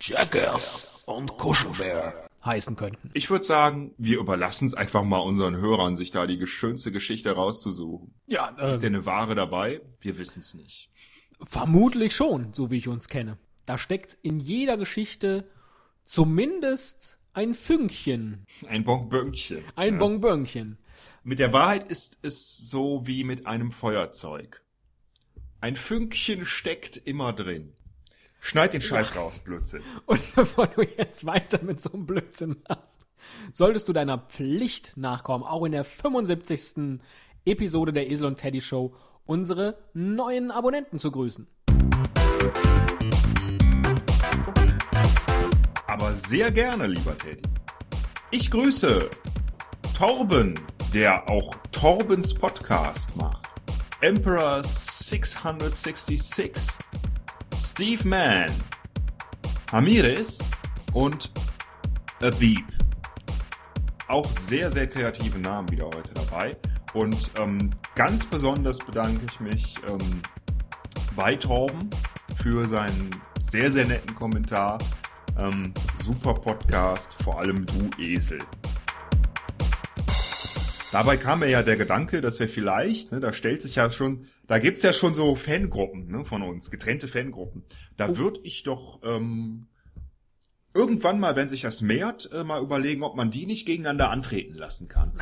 Jackass 0.00 1.04
und 1.06 1.38
Kuschelbär 1.38 2.28
heißen 2.44 2.74
könnten. 2.74 3.10
Ich 3.14 3.30
würde 3.30 3.44
sagen, 3.44 3.94
wir 3.96 4.18
überlassen 4.18 4.66
es 4.66 4.74
einfach 4.74 5.04
mal 5.04 5.20
unseren 5.20 5.56
Hörern, 5.56 5.94
sich 5.94 6.10
da 6.10 6.26
die 6.26 6.44
schönste 6.48 6.90
Geschichte 6.90 7.30
rauszusuchen. 7.30 8.12
Ja, 8.26 8.52
äh, 8.58 8.72
ist 8.72 8.80
denn 8.80 8.96
eine 8.96 9.06
Ware 9.06 9.36
dabei? 9.36 9.80
Wir 10.00 10.18
wissen 10.18 10.40
es 10.40 10.54
nicht. 10.54 10.90
Vermutlich 11.40 12.12
schon, 12.16 12.52
so 12.54 12.72
wie 12.72 12.78
ich 12.78 12.88
uns 12.88 13.06
kenne. 13.06 13.38
Da 13.66 13.78
steckt 13.78 14.18
in 14.22 14.40
jeder 14.40 14.76
Geschichte 14.76 15.48
zumindest 16.02 17.18
ein 17.34 17.54
Fünkchen. 17.54 18.46
Ein 18.66 18.82
Bonbönchen. 18.82 19.62
Ein 19.76 19.92
ja. 19.92 19.98
Bonbönchen. 20.00 20.78
Mit 21.22 21.38
der 21.38 21.52
Wahrheit 21.52 21.88
ist 21.88 22.18
es 22.22 22.70
so 22.70 23.06
wie 23.06 23.24
mit 23.24 23.46
einem 23.46 23.72
Feuerzeug. 23.72 24.62
Ein 25.60 25.76
Fünkchen 25.76 26.44
steckt 26.44 26.96
immer 26.96 27.32
drin. 27.32 27.72
Schneid 28.40 28.74
den 28.74 28.82
Scheiß 28.82 29.14
ja. 29.14 29.22
raus, 29.22 29.38
Blödsinn. 29.38 29.82
Und 30.06 30.20
bevor 30.34 30.66
du 30.66 30.82
jetzt 30.82 31.24
weiter 31.24 31.62
mit 31.62 31.80
so 31.80 31.92
einem 31.92 32.04
Blödsinn 32.04 32.56
machst, 32.68 32.98
solltest 33.52 33.88
du 33.88 33.94
deiner 33.94 34.18
Pflicht 34.18 34.96
nachkommen, 34.96 35.44
auch 35.44 35.64
in 35.64 35.72
der 35.72 35.84
75. 35.84 37.00
Episode 37.46 37.92
der 37.94 38.10
Esel 38.10 38.26
und 38.26 38.38
Teddy 38.38 38.60
Show 38.60 38.94
unsere 39.24 39.78
neuen 39.94 40.50
Abonnenten 40.50 40.98
zu 40.98 41.10
grüßen. 41.10 41.46
Aber 45.86 46.12
sehr 46.12 46.50
gerne, 46.50 46.86
lieber 46.86 47.16
Teddy. 47.16 47.42
Ich 48.30 48.50
grüße 48.50 49.08
Torben, 49.96 50.58
der 50.94 51.28
auch 51.28 51.52
Torbens 51.72 52.32
Podcast 52.32 53.16
macht. 53.16 53.48
Emperor 54.00 54.62
666 54.62 56.52
Steve 57.58 58.06
Mann, 58.06 58.52
Hamiris 59.72 60.38
und 60.92 61.32
Abib. 62.22 62.64
Auch 64.06 64.30
sehr, 64.30 64.70
sehr 64.70 64.86
kreative 64.86 65.40
Namen 65.40 65.68
wieder 65.72 65.86
heute 65.86 66.14
dabei. 66.14 66.56
Und 66.92 67.28
ähm, 67.40 67.70
ganz 67.96 68.24
besonders 68.24 68.78
bedanke 68.78 69.26
ich 69.28 69.40
mich 69.40 69.74
ähm, 69.88 70.22
bei 71.16 71.34
Torben 71.34 71.90
für 72.40 72.64
seinen 72.66 73.10
sehr, 73.42 73.72
sehr 73.72 73.86
netten 73.86 74.14
Kommentar. 74.14 74.78
Ähm, 75.36 75.74
super 76.00 76.34
Podcast, 76.34 77.16
vor 77.24 77.40
allem 77.40 77.66
du 77.66 77.90
Esel. 78.00 78.38
Dabei 80.94 81.16
kam 81.16 81.40
mir 81.40 81.48
ja 81.48 81.62
der 81.62 81.76
Gedanke, 81.76 82.20
dass 82.20 82.40
wir 82.40 82.48
vielleicht, 82.48 83.12
ne, 83.12 83.20
da 83.20 83.32
stellt 83.32 83.62
sich 83.62 83.74
ja 83.76 83.90
schon 83.90 84.26
da 84.46 84.58
gibt's 84.58 84.82
ja 84.82 84.92
schon 84.92 85.14
so 85.14 85.36
Fangruppen 85.36 86.06
ne, 86.08 86.24
von 86.24 86.42
uns, 86.42 86.70
getrennte 86.70 87.08
Fangruppen. 87.08 87.64
Da 87.96 88.10
oh. 88.10 88.16
würde 88.18 88.40
ich 88.42 88.62
doch 88.62 89.00
ähm, 89.02 89.68
irgendwann 90.74 91.18
mal, 91.18 91.34
wenn 91.36 91.48
sich 91.48 91.62
das 91.62 91.80
mehrt, 91.80 92.30
äh, 92.32 92.44
mal 92.44 92.62
überlegen, 92.62 93.02
ob 93.02 93.16
man 93.16 93.30
die 93.30 93.46
nicht 93.46 93.66
gegeneinander 93.66 94.10
antreten 94.10 94.54
lassen 94.54 94.88
kann. 94.88 95.18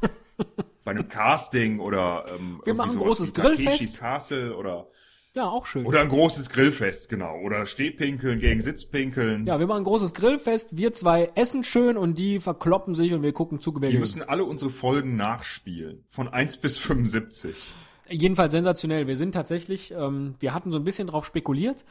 Bei 0.84 0.92
einem 0.92 1.08
Casting 1.08 1.80
oder 1.80 2.24
ähm, 2.34 2.60
wir 2.64 2.74
machen 2.74 2.92
ein 2.92 2.98
großes 2.98 3.34
Grillfest. 3.34 3.98
Castle 3.98 4.56
oder 4.56 4.88
ja, 5.34 5.48
auch 5.48 5.64
schön. 5.64 5.86
Oder 5.86 6.00
ein 6.00 6.10
großes 6.10 6.50
Grillfest, 6.50 7.08
genau. 7.08 7.38
Oder 7.40 7.64
Stehpinkeln 7.64 8.38
gegen 8.38 8.60
Sitzpinkeln. 8.60 9.46
Ja, 9.46 9.58
wir 9.58 9.66
machen 9.66 9.78
ein 9.78 9.84
großes 9.84 10.12
Grillfest, 10.12 10.76
wir 10.76 10.92
zwei 10.92 11.32
essen 11.34 11.64
schön 11.64 11.96
und 11.96 12.18
die 12.18 12.38
verkloppen 12.38 12.94
sich 12.94 13.14
und 13.14 13.22
wir 13.22 13.32
gucken 13.32 13.58
zu. 13.58 13.72
Die 13.72 13.96
müssen 13.96 14.22
alle 14.22 14.44
unsere 14.44 14.70
Folgen 14.70 15.16
nachspielen. 15.16 16.04
Von 16.08 16.28
1 16.28 16.58
bis 16.58 16.76
75. 16.76 17.74
Jedenfalls 18.10 18.52
sensationell. 18.52 19.06
Wir 19.06 19.16
sind 19.16 19.32
tatsächlich, 19.32 19.92
ähm, 19.92 20.34
wir 20.38 20.52
hatten 20.52 20.70
so 20.70 20.76
ein 20.76 20.84
bisschen 20.84 21.06
drauf 21.06 21.24
spekuliert, 21.24 21.86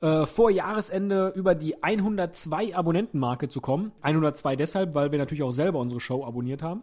äh, 0.00 0.26
vor 0.26 0.50
Jahresende 0.50 1.32
über 1.36 1.54
die 1.54 1.82
102 1.84 2.74
Abonnentenmarke 2.74 3.48
zu 3.48 3.60
kommen. 3.60 3.92
102 4.02 4.56
deshalb, 4.56 4.94
weil 4.94 5.12
wir 5.12 5.18
natürlich 5.18 5.44
auch 5.44 5.52
selber 5.52 5.78
unsere 5.78 6.00
Show 6.00 6.24
abonniert 6.24 6.62
haben. 6.62 6.82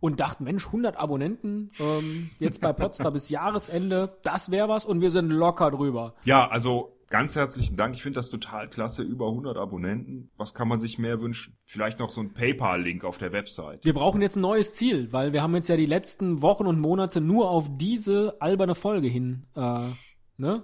Und 0.00 0.20
dachten, 0.20 0.44
Mensch, 0.44 0.66
100 0.66 0.96
Abonnenten 0.96 1.70
ähm, 1.78 2.30
jetzt 2.38 2.60
bei 2.60 2.72
Potsdam 2.72 3.12
bis 3.12 3.28
Jahresende, 3.28 4.18
das 4.22 4.50
wäre 4.50 4.68
was 4.68 4.84
und 4.86 5.00
wir 5.00 5.10
sind 5.10 5.30
locker 5.30 5.70
drüber. 5.70 6.14
Ja, 6.24 6.48
also 6.48 6.96
Ganz 7.10 7.34
herzlichen 7.34 7.76
Dank. 7.76 7.96
Ich 7.96 8.04
finde 8.04 8.20
das 8.20 8.30
total 8.30 8.70
klasse. 8.70 9.02
Über 9.02 9.26
100 9.26 9.56
Abonnenten. 9.56 10.30
Was 10.36 10.54
kann 10.54 10.68
man 10.68 10.78
sich 10.78 10.96
mehr 10.96 11.20
wünschen? 11.20 11.56
Vielleicht 11.66 11.98
noch 11.98 12.10
so 12.10 12.20
ein 12.20 12.32
PayPal-Link 12.32 13.04
auf 13.04 13.18
der 13.18 13.32
Website. 13.32 13.84
Wir 13.84 13.94
brauchen 13.94 14.22
jetzt 14.22 14.36
ein 14.36 14.42
neues 14.42 14.74
Ziel, 14.74 15.12
weil 15.12 15.32
wir 15.32 15.42
haben 15.42 15.56
jetzt 15.56 15.68
ja 15.68 15.76
die 15.76 15.86
letzten 15.86 16.40
Wochen 16.40 16.68
und 16.68 16.78
Monate 16.78 17.20
nur 17.20 17.50
auf 17.50 17.68
diese 17.68 18.36
alberne 18.40 18.76
Folge 18.76 19.08
hin, 19.08 19.48
äh, 19.56 19.88
ne? 20.36 20.62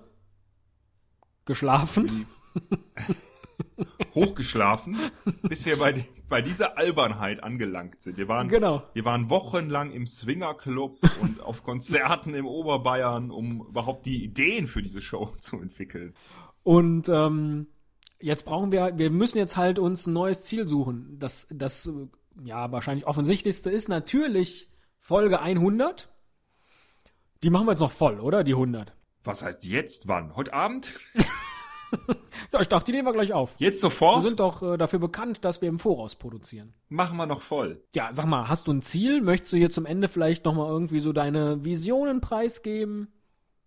Geschlafen. 1.46 2.26
Hochgeschlafen, 4.16 4.96
bis 5.42 5.64
wir 5.66 5.76
bei, 5.76 6.04
bei 6.28 6.42
dieser 6.42 6.78
Albernheit 6.78 7.44
angelangt 7.44 8.00
sind. 8.00 8.16
Wir 8.16 8.28
waren, 8.28 8.48
genau. 8.48 8.82
wir 8.94 9.04
waren 9.04 9.30
wochenlang 9.30 9.92
im 9.92 10.06
Swingerclub 10.06 10.98
und 11.20 11.40
auf 11.42 11.62
Konzerten 11.62 12.34
im 12.34 12.46
Oberbayern, 12.46 13.30
um 13.30 13.66
überhaupt 13.68 14.06
die 14.06 14.24
Ideen 14.24 14.66
für 14.66 14.82
diese 14.82 15.00
Show 15.02 15.32
zu 15.40 15.60
entwickeln. 15.60 16.14
Und 16.62 17.08
ähm, 17.08 17.68
jetzt 18.18 18.44
brauchen 18.44 18.72
wir, 18.72 18.96
wir 18.96 19.10
müssen 19.10 19.38
jetzt 19.38 19.56
halt 19.56 19.78
uns 19.78 20.06
ein 20.06 20.14
neues 20.14 20.42
Ziel 20.42 20.66
suchen. 20.66 21.18
Das, 21.18 21.46
das 21.50 21.88
ja 22.42 22.72
wahrscheinlich 22.72 23.06
offensichtlichste 23.06 23.70
ist 23.70 23.88
natürlich 23.88 24.70
Folge 24.98 25.40
100. 25.40 26.10
Die 27.42 27.50
machen 27.50 27.66
wir 27.66 27.72
jetzt 27.72 27.80
noch 27.80 27.92
voll, 27.92 28.18
oder? 28.18 28.44
Die 28.44 28.54
100. 28.54 28.92
Was 29.24 29.42
heißt 29.42 29.64
jetzt? 29.66 30.08
Wann? 30.08 30.34
Heute 30.36 30.54
Abend? 30.54 30.94
ja, 32.52 32.60
ich 32.60 32.68
dachte, 32.68 32.86
die 32.86 32.92
nehmen 32.92 33.08
wir 33.08 33.12
gleich 33.12 33.32
auf. 33.32 33.54
Jetzt 33.58 33.80
sofort? 33.80 34.22
Wir 34.22 34.28
sind 34.28 34.40
doch 34.40 34.62
äh, 34.62 34.76
dafür 34.76 34.98
bekannt, 34.98 35.44
dass 35.44 35.62
wir 35.62 35.68
im 35.68 35.78
Voraus 35.78 36.16
produzieren. 36.16 36.74
Machen 36.88 37.16
wir 37.16 37.26
noch 37.26 37.42
voll. 37.42 37.82
Ja, 37.92 38.12
sag 38.12 38.26
mal, 38.26 38.48
hast 38.48 38.66
du 38.66 38.72
ein 38.72 38.82
Ziel? 38.82 39.20
Möchtest 39.20 39.52
du 39.52 39.56
hier 39.56 39.70
zum 39.70 39.86
Ende 39.86 40.08
vielleicht 40.08 40.44
noch 40.44 40.54
mal 40.54 40.68
irgendwie 40.68 41.00
so 41.00 41.12
deine 41.12 41.64
Visionen 41.64 42.20
preisgeben? 42.20 43.08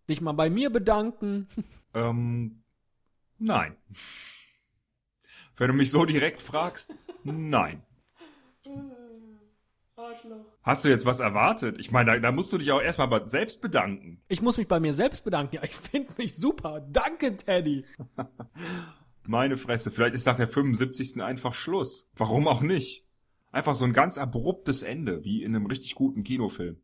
Dich 0.09 0.21
mal 0.21 0.33
bei 0.33 0.49
mir 0.49 0.69
bedanken? 0.69 1.47
Ähm, 1.95 2.61
nein. 3.39 3.75
Wenn 5.57 5.69
du 5.69 5.73
mich 5.73 5.89
so 5.89 6.05
direkt 6.05 6.43
fragst, 6.43 6.93
nein. 7.23 7.81
Arschloch. 9.99 10.45
Hast 10.63 10.85
du 10.85 10.89
jetzt 10.89 11.05
was 11.05 11.19
erwartet? 11.19 11.77
Ich 11.79 11.91
meine, 11.91 12.13
da, 12.13 12.19
da 12.19 12.31
musst 12.31 12.51
du 12.53 12.57
dich 12.57 12.71
auch 12.71 12.82
erstmal 12.82 13.28
selbst 13.28 13.61
bedanken. 13.61 14.21
Ich 14.28 14.41
muss 14.41 14.57
mich 14.57 14.67
bei 14.67 14.80
mir 14.80 14.93
selbst 14.93 15.24
bedanken. 15.24 15.57
Ja, 15.57 15.63
ich 15.63 15.76
finde 15.76 16.13
mich 16.17 16.36
super. 16.36 16.82
Danke, 16.89 17.36
Teddy. 17.36 17.86
Meine 19.28 19.57
Fresse, 19.57 19.91
vielleicht 19.91 20.15
ist 20.15 20.26
nach 20.26 20.38
der 20.38 20.47
75. 20.47 21.21
einfach 21.21 21.53
Schluss. 21.53 22.09
Warum 22.15 22.47
auch 22.47 22.61
nicht? 22.61 23.05
Einfach 23.51 23.76
so 23.76 23.86
ein 23.86 23.93
ganz 23.93 24.17
abruptes 24.17 24.82
Ende, 24.82 25.24
wie 25.24 25.43
in 25.43 25.55
einem 25.55 25.65
richtig 25.65 25.95
guten 25.95 26.24
Kinofilm. 26.24 26.78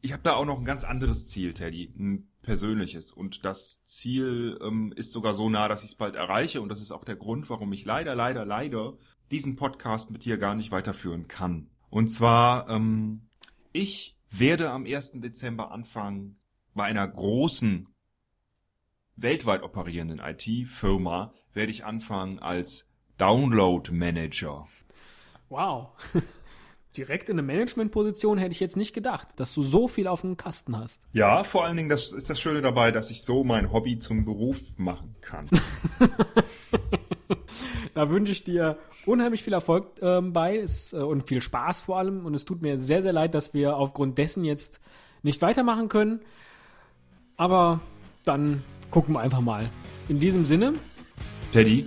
Ich 0.00 0.12
habe 0.12 0.22
da 0.22 0.34
auch 0.34 0.44
noch 0.44 0.58
ein 0.58 0.64
ganz 0.64 0.84
anderes 0.84 1.28
Ziel, 1.28 1.54
Teddy. 1.54 1.92
Ein 1.96 2.28
persönliches. 2.42 3.12
Und 3.12 3.44
das 3.44 3.84
Ziel 3.84 4.58
ähm, 4.62 4.92
ist 4.96 5.12
sogar 5.12 5.32
so 5.32 5.48
nah, 5.48 5.68
dass 5.68 5.84
ich 5.84 5.90
es 5.90 5.94
bald 5.94 6.16
erreiche. 6.16 6.60
Und 6.60 6.68
das 6.68 6.80
ist 6.80 6.92
auch 6.92 7.04
der 7.04 7.16
Grund, 7.16 7.48
warum 7.50 7.72
ich 7.72 7.84
leider, 7.84 8.14
leider, 8.14 8.44
leider 8.44 8.94
diesen 9.30 9.56
Podcast 9.56 10.10
mit 10.10 10.24
dir 10.24 10.38
gar 10.38 10.54
nicht 10.54 10.72
weiterführen 10.72 11.28
kann. 11.28 11.68
Und 11.92 12.08
zwar, 12.08 12.70
ähm, 12.70 13.28
ich 13.72 14.16
werde 14.30 14.70
am 14.70 14.86
1. 14.86 15.20
Dezember 15.20 15.72
anfangen, 15.72 16.38
bei 16.74 16.84
einer 16.84 17.06
großen, 17.06 17.86
weltweit 19.16 19.62
operierenden 19.62 20.18
IT-Firma, 20.18 21.34
werde 21.52 21.70
ich 21.70 21.84
anfangen 21.84 22.38
als 22.38 22.90
Download 23.18 23.92
Manager. 23.92 24.66
Wow. 25.50 25.90
direkt 26.96 27.28
in 27.28 27.38
eine 27.38 27.46
Managementposition 27.46 28.38
hätte 28.38 28.52
ich 28.52 28.60
jetzt 28.60 28.76
nicht 28.76 28.92
gedacht, 28.92 29.28
dass 29.36 29.52
du 29.54 29.62
so 29.62 29.88
viel 29.88 30.06
auf 30.06 30.22
dem 30.22 30.36
Kasten 30.36 30.76
hast. 30.76 31.02
Ja, 31.12 31.44
vor 31.44 31.64
allen 31.64 31.76
Dingen, 31.76 31.88
das 31.88 32.12
ist 32.12 32.30
das 32.30 32.40
Schöne 32.40 32.62
dabei, 32.62 32.90
dass 32.90 33.10
ich 33.10 33.22
so 33.22 33.44
mein 33.44 33.72
Hobby 33.72 33.98
zum 33.98 34.24
Beruf 34.24 34.78
machen 34.78 35.14
kann. 35.20 35.48
da 37.94 38.10
wünsche 38.10 38.32
ich 38.32 38.44
dir 38.44 38.78
unheimlich 39.06 39.42
viel 39.42 39.52
Erfolg 39.52 39.86
ähm, 40.00 40.32
bei 40.32 40.56
es, 40.56 40.92
äh, 40.92 40.96
und 40.96 41.28
viel 41.28 41.40
Spaß 41.40 41.82
vor 41.82 41.98
allem. 41.98 42.24
Und 42.24 42.34
es 42.34 42.44
tut 42.44 42.62
mir 42.62 42.78
sehr, 42.78 43.02
sehr 43.02 43.12
leid, 43.12 43.34
dass 43.34 43.54
wir 43.54 43.76
aufgrund 43.76 44.18
dessen 44.18 44.44
jetzt 44.44 44.80
nicht 45.22 45.42
weitermachen 45.42 45.88
können. 45.88 46.20
Aber 47.36 47.80
dann 48.24 48.62
gucken 48.90 49.14
wir 49.14 49.20
einfach 49.20 49.40
mal. 49.40 49.70
In 50.08 50.20
diesem 50.20 50.44
Sinne. 50.44 50.74
Teddy. 51.52 51.86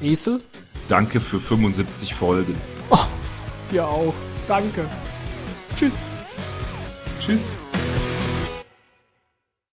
Esel. 0.00 0.40
Danke 0.88 1.20
für 1.20 1.40
75 1.40 2.14
Folgen. 2.14 2.54
Oh, 2.90 2.98
dir 3.70 3.86
auch. 3.86 4.14
Danke. 4.46 4.88
Tschüss. 5.76 5.94
Tschüss. 7.20 7.56